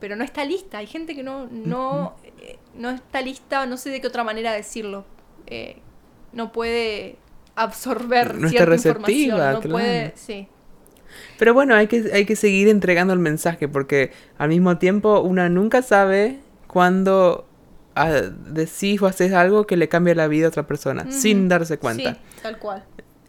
pero 0.00 0.16
no 0.16 0.24
está 0.24 0.44
lista. 0.44 0.78
Hay 0.78 0.88
gente 0.88 1.14
que 1.14 1.22
no, 1.22 1.46
no, 1.52 2.16
eh, 2.40 2.58
no 2.74 2.90
está 2.90 3.20
lista, 3.20 3.64
no 3.64 3.76
sé 3.76 3.90
de 3.90 4.00
qué 4.00 4.08
otra 4.08 4.24
manera 4.24 4.50
decirlo. 4.50 5.04
Eh, 5.46 5.76
no 6.32 6.50
puede 6.50 7.18
absorber 7.54 8.34
No 8.34 8.48
cierta 8.48 8.70
receptiva, 8.70 9.52
información. 9.52 9.52
No 9.52 9.60
claro. 9.60 9.70
puede, 9.70 10.12
sí. 10.16 10.48
Pero 11.38 11.54
bueno, 11.54 11.76
hay 11.76 11.86
que, 11.86 12.10
hay 12.12 12.26
que 12.26 12.34
seguir 12.34 12.66
entregando 12.66 13.12
el 13.12 13.20
mensaje 13.20 13.68
porque 13.68 14.10
al 14.36 14.48
mismo 14.48 14.78
tiempo 14.78 15.20
una 15.20 15.48
nunca 15.48 15.80
sabe 15.80 16.40
cuándo 16.66 17.46
ah, 17.96 18.10
decís 18.12 19.00
o 19.02 19.06
haces 19.06 19.32
algo 19.32 19.66
que 19.66 19.76
le 19.76 19.88
cambia 19.88 20.14
la 20.14 20.28
vida 20.28 20.46
a 20.46 20.48
otra 20.50 20.66
persona 20.66 21.10
sin 21.10 21.48
darse 21.48 21.78
cuenta. 21.78 22.14
Sí, 22.14 22.20
tal 22.42 22.58
cual. 22.58 22.84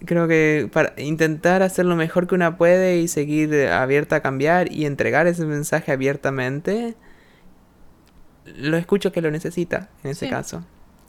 Creo 0.06 0.28
que 0.28 0.70
para 0.72 0.94
intentar 1.02 1.64
hacer 1.64 1.86
lo 1.86 1.96
mejor 1.96 2.28
que 2.28 2.36
una 2.36 2.58
puede 2.58 2.98
y 3.00 3.08
seguir 3.08 3.68
abierta 3.70 4.18
a 4.18 4.20
cambiar 4.22 4.72
y 4.72 4.86
entregar 4.86 5.26
ese 5.26 5.46
mensaje 5.46 5.92
abiertamente, 5.92 6.96
lo 8.56 8.78
escucho 8.78 9.12
que 9.12 9.22
lo 9.22 9.32
necesita 9.32 9.90
en 10.04 10.12
ese 10.12 10.26
Sí. 10.26 10.32
caso. 10.32 10.64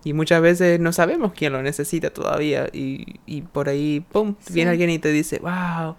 Y 0.05 0.12
muchas 0.12 0.40
veces 0.40 0.81
no 0.81 0.92
sabemos 0.92 1.33
quién 1.35 1.53
lo 1.53 1.62
necesita 1.62 2.11
todavía. 2.11 2.68
Y, 2.73 3.16
y 3.27 3.42
por 3.42 3.68
ahí, 3.68 4.01
¡pum! 4.11 4.37
Sí. 4.40 4.55
Viene 4.55 4.71
alguien 4.71 4.90
y 4.90 4.99
te 4.99 5.11
dice, 5.12 5.38
wow, 5.40 5.97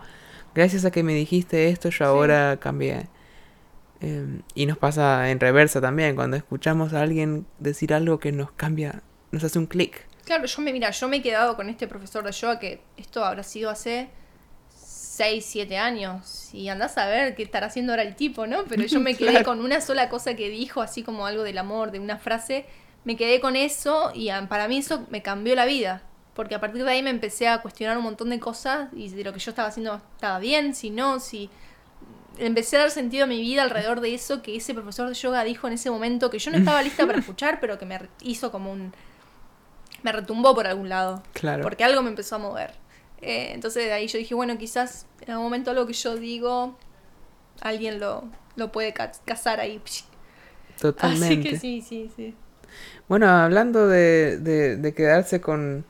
gracias 0.56 0.86
a 0.86 0.91
que 0.91 1.04
me 1.04 1.13
dijiste 1.13 1.69
esto, 1.69 1.89
yo 1.89 2.06
ahora 2.06 2.58
cambié. 2.60 3.08
Em, 4.01 4.41
y 4.55 4.65
nos 4.65 4.77
pasa 4.77 5.29
en 5.29 5.39
reversa 5.39 5.81
también, 5.81 6.15
cuando 6.15 6.38
escuchamos 6.38 6.93
a 6.93 7.01
alguien 7.01 7.45
decir 7.59 7.93
algo 7.93 8.19
que 8.19 8.31
nos 8.31 8.51
cambia, 8.51 9.01
nos 9.31 9.43
hace 9.43 9.59
un 9.59 9.65
clic. 9.67 10.05
Claro, 10.25 10.45
yo 10.45 10.62
me, 10.62 10.71
mira, 10.71 10.89
yo 10.91 11.07
me 11.07 11.17
he 11.17 11.21
quedado 11.21 11.55
con 11.55 11.69
este 11.69 11.88
profesor 11.88 12.23
de 12.23 12.31
yoga 12.31 12.59
que 12.59 12.81
esto 12.97 13.25
habrá 13.25 13.43
sido 13.43 13.69
hace 13.69 14.09
6, 14.69 15.45
7 15.45 15.77
años. 15.77 16.49
Y 16.53 16.69
andás 16.69 16.97
a 16.97 17.07
ver 17.07 17.35
qué 17.35 17.43
estará 17.43 17.67
haciendo 17.67 17.91
ahora 17.93 18.03
el 18.03 18.15
tipo, 18.15 18.47
¿no? 18.47 18.63
Pero 18.65 18.83
yo 18.85 18.99
me 18.99 19.15
quedé 19.17 19.31
Claro. 19.31 19.45
con 19.45 19.59
una 19.62 19.81
sola 19.81 20.09
cosa 20.09 20.35
que 20.35 20.49
dijo, 20.49 20.81
así 20.81 21.03
como 21.03 21.25
algo 21.25 21.43
del 21.43 21.57
amor, 21.57 21.91
de 21.91 21.99
una 21.99 22.17
frase. 22.17 22.65
Me 23.05 23.15
quedé 23.15 23.39
con 23.39 23.55
eso 23.55 24.12
y 24.13 24.29
para 24.49 24.67
mí 24.67 24.77
eso 24.77 25.05
me 25.09 25.21
cambió 25.21 25.55
la 25.55 25.65
vida. 25.65 26.03
Porque 26.35 26.55
a 26.55 26.62
partir 26.62 26.83
de 26.83 26.91
ahí 26.91 27.03
me 27.03 27.09
empecé 27.09 27.47
a 27.47 27.62
cuestionar 27.62 27.97
un 27.97 28.03
montón 28.03 28.29
de 28.29 28.39
cosas 28.39 28.89
y 28.93 29.09
de 29.09 29.23
lo 29.23 29.33
que 29.33 29.39
yo 29.39 29.51
estaba 29.51 29.67
haciendo 29.67 30.01
estaba 30.15 30.39
bien, 30.39 30.73
si 30.75 30.89
no, 30.89 31.19
si... 31.19 31.49
Empecé 32.39 32.78
a 32.78 32.80
dar 32.82 32.91
sentido 32.91 33.25
a 33.25 33.28
mi 33.28 33.41
vida 33.41 33.63
alrededor 33.63 33.99
de 34.02 34.13
eso 34.13 34.41
que 34.41 34.56
ese 34.56 34.73
profesor 34.73 35.08
de 35.10 35.13
yoga 35.13 35.43
dijo 35.43 35.67
en 35.67 35.73
ese 35.73 35.91
momento 35.91 36.30
que 36.30 36.39
yo 36.39 36.52
no 36.52 36.58
estaba 36.58 36.82
lista 36.82 37.06
para 37.06 37.19
escuchar, 37.19 37.60
pero 37.60 37.78
que 37.78 37.86
me 37.86 37.99
hizo 38.21 38.52
como 38.52 38.71
un... 38.71 38.93
Me 40.04 40.12
retumbó 40.13 40.56
por 40.56 40.65
algún 40.65 40.88
lado. 40.88 41.21
Claro. 41.34 41.62
Porque 41.63 41.84
algo 41.84 42.02
me 42.02 42.10
empezó 42.10 42.36
a 42.36 42.39
mover. 42.39 42.71
Eh, 43.21 43.52
entonces 43.54 43.84
de 43.84 43.91
ahí 43.91 44.08
yo 44.08 44.17
dije, 44.17 44.34
bueno, 44.34 44.58
quizás 44.58 45.06
en 45.21 45.32
algún 45.32 45.45
momento 45.47 45.71
algo 45.71 45.86
que 45.86 45.93
yo 45.93 46.15
digo, 46.15 46.78
alguien 47.60 47.99
lo, 47.99 48.23
lo 48.56 48.71
puede 48.71 48.93
ca- 48.93 49.12
cazar 49.25 49.60
ahí. 49.60 49.82
Totalmente. 50.80 51.25
Así 51.25 51.43
que 51.43 51.60
sí, 51.60 51.82
sí, 51.82 52.10
sí. 52.15 52.36
Bueno, 53.10 53.28
hablando 53.28 53.88
de, 53.88 54.38
de, 54.38 54.78
de 54.78 54.93
quedarse 54.93 55.41
con, 55.41 55.84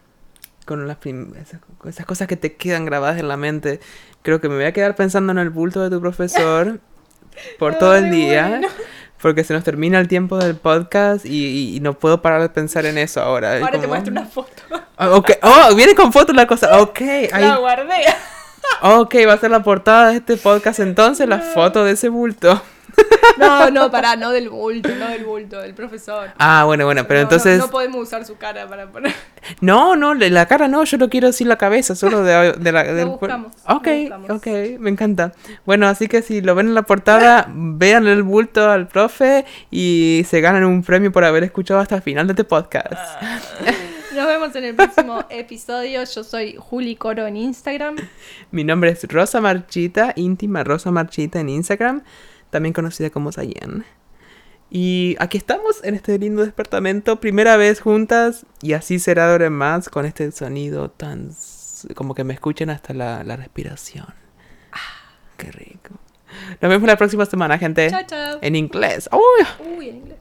con 0.66 0.88
las 0.88 0.98
esas, 1.06 1.60
esas 1.86 2.06
cosas 2.06 2.28
que 2.28 2.38
te 2.38 2.56
quedan 2.56 2.86
grabadas 2.86 3.20
en 3.20 3.28
la 3.28 3.38
mente, 3.38 3.80
creo 4.22 4.42
que 4.42 4.50
me 4.50 4.56
voy 4.56 4.66
a 4.66 4.74
quedar 4.74 4.96
pensando 4.96 5.32
en 5.32 5.38
el 5.40 5.50
bulto 5.50 5.82
de 5.82 5.90
tu 5.90 6.02
profesor 6.02 6.80
por 7.60 7.76
todo 7.76 7.96
el 7.96 8.12
día, 8.12 8.48
bueno. 8.48 8.68
porque 9.22 9.44
se 9.44 9.54
nos 9.54 9.64
termina 9.64 10.00
el 10.00 10.08
tiempo 10.08 10.38
del 10.38 10.56
podcast 10.56 11.26
y, 11.26 11.80
no 11.82 11.94
puedo 11.94 12.22
parar 12.22 12.42
de 12.42 12.50
pensar 12.50 12.86
en 12.86 12.98
eso 12.98 13.22
ahora. 13.22 13.58
Ahora 13.58 13.80
te 13.80 13.88
muestro 13.88 14.12
una 14.12 14.26
foto. 14.26 14.64
Ah, 14.98 15.12
ok. 15.12 15.32
Oh, 15.42 15.76
viene 15.76 15.96
con 15.96 16.12
fotos 16.12 16.36
la 16.36 16.48
cosa. 16.48 16.80
Ok, 16.82 17.02
ahí- 17.02 17.30
La 17.32 17.58
guardé. 17.58 18.06
ok, 18.82 19.16
va 19.28 19.34
a 19.34 19.38
ser 19.38 19.52
la 19.52 19.64
portada 19.64 20.10
de 20.10 20.18
este 20.18 20.38
podcast 20.38 20.80
entonces, 20.80 21.28
la 21.28 21.40
foto 21.54 21.84
de 21.84 21.94
ese 21.94 22.10
bulto. 22.10 22.62
No, 23.38 23.70
no, 23.70 23.90
pará, 23.90 24.16
no 24.18 24.32
del 24.32 24.50
bulto, 24.50 24.90
no 24.96 25.08
del 25.08 25.24
bulto, 25.24 25.60
del 25.62 25.74
profesor. 25.74 26.32
Ah, 26.38 26.64
bueno, 26.66 26.84
bueno, 26.86 27.08
pero 27.08 27.20
No, 27.20 27.24
entonces... 27.24 27.58
No, 27.60 27.70
podemos 27.70 28.02
usar 28.06 28.26
su 28.26 28.36
cara 28.38 28.68
para 28.68 28.92
poner. 28.92 29.14
No, 29.62 29.96
no, 29.96 30.14
la 30.14 30.46
cara 30.48 30.68
no, 30.68 30.84
yo 30.84 30.98
no 30.98 31.10
quiero 31.10 31.28
decir 31.28 31.48
la 31.48 31.58
cabeza, 31.58 31.96
solo 31.96 32.24
de, 32.24 32.54
de 32.54 32.72
la... 32.72 32.84
del 32.84 33.08
cuer- 33.08 33.20
buscamos, 33.20 33.54
Ok, 33.68 33.88
lo 33.88 34.20
buscamos. 34.20 34.30
ok, 34.32 34.48
me 34.80 34.90
encanta. 34.90 35.32
Bueno, 35.66 35.88
así 35.88 36.08
que 36.08 36.22
si 36.22 36.42
lo 36.42 36.54
ven 36.56 36.68
en 36.68 36.76
la 36.76 36.82
portada, 36.84 37.48
vean 37.54 38.08
el 38.08 38.24
bulto 38.24 38.70
al 38.70 38.88
profe 38.88 39.46
y 39.72 40.26
se 40.28 40.42
ganan 40.42 40.66
un 40.66 40.84
premio 40.84 41.12
por 41.12 41.24
haber 41.24 41.44
escuchado 41.44 41.80
hasta 41.80 41.96
el 41.96 42.02
final 42.02 42.28
de 42.28 42.34
este 42.34 42.44
podcast. 42.44 42.94
Nos 44.16 44.28
vemos 44.28 44.54
en 44.56 44.66
el 44.66 44.76
próximo 44.76 45.24
episodio. 45.30 46.04
Yo 46.04 46.24
soy 46.26 46.56
Juli 46.60 46.96
Coro 46.98 47.26
en 47.28 47.38
Instagram. 47.38 47.96
Mi 48.52 48.66
nombre 48.66 48.90
es 48.90 49.04
Rosa 49.08 49.40
Marchita, 49.40 50.12
íntima 50.18 50.64
Rosa 50.66 50.92
Marchita 50.92 51.40
en 51.40 51.48
Instagram, 51.48 52.04
también 52.50 52.74
conocida 52.74 53.10
como 53.10 53.32
Sayen. 53.32 53.86
Y 54.70 55.16
aquí 55.20 55.38
estamos 55.38 55.84
en 55.84 55.96
este 55.96 56.18
lindo 56.20 56.46
departamento, 56.46 57.20
primera 57.20 57.58
vez 57.58 57.82
juntas 57.82 58.46
y 58.62 58.74
así 58.74 59.00
será 59.00 59.26
de 59.26 59.32
ahora 59.32 59.46
en 59.48 59.54
más 59.54 59.90
con 59.90 60.06
este 60.06 60.32
sonido 60.32 60.92
tan... 60.92 61.32
como 61.96 62.14
que 62.14 62.24
me 62.24 62.34
escuchen 62.34 62.70
hasta 62.70 62.94
la, 62.94 63.24
la 63.24 63.36
respiración. 63.36 64.14
Qué 65.38 65.52
rico. 65.52 65.96
Nos 66.62 66.70
vemos 66.70 66.88
la 66.88 66.98
próxima 66.98 67.26
semana, 67.26 67.58
gente. 67.58 67.90
Chao, 67.90 68.04
chao. 68.06 68.40
En 68.42 68.56
inglés. 68.56 69.10
¡Uy! 69.12 69.68
Uy, 69.78 69.90
en 69.90 69.96
inglés. 69.96 70.20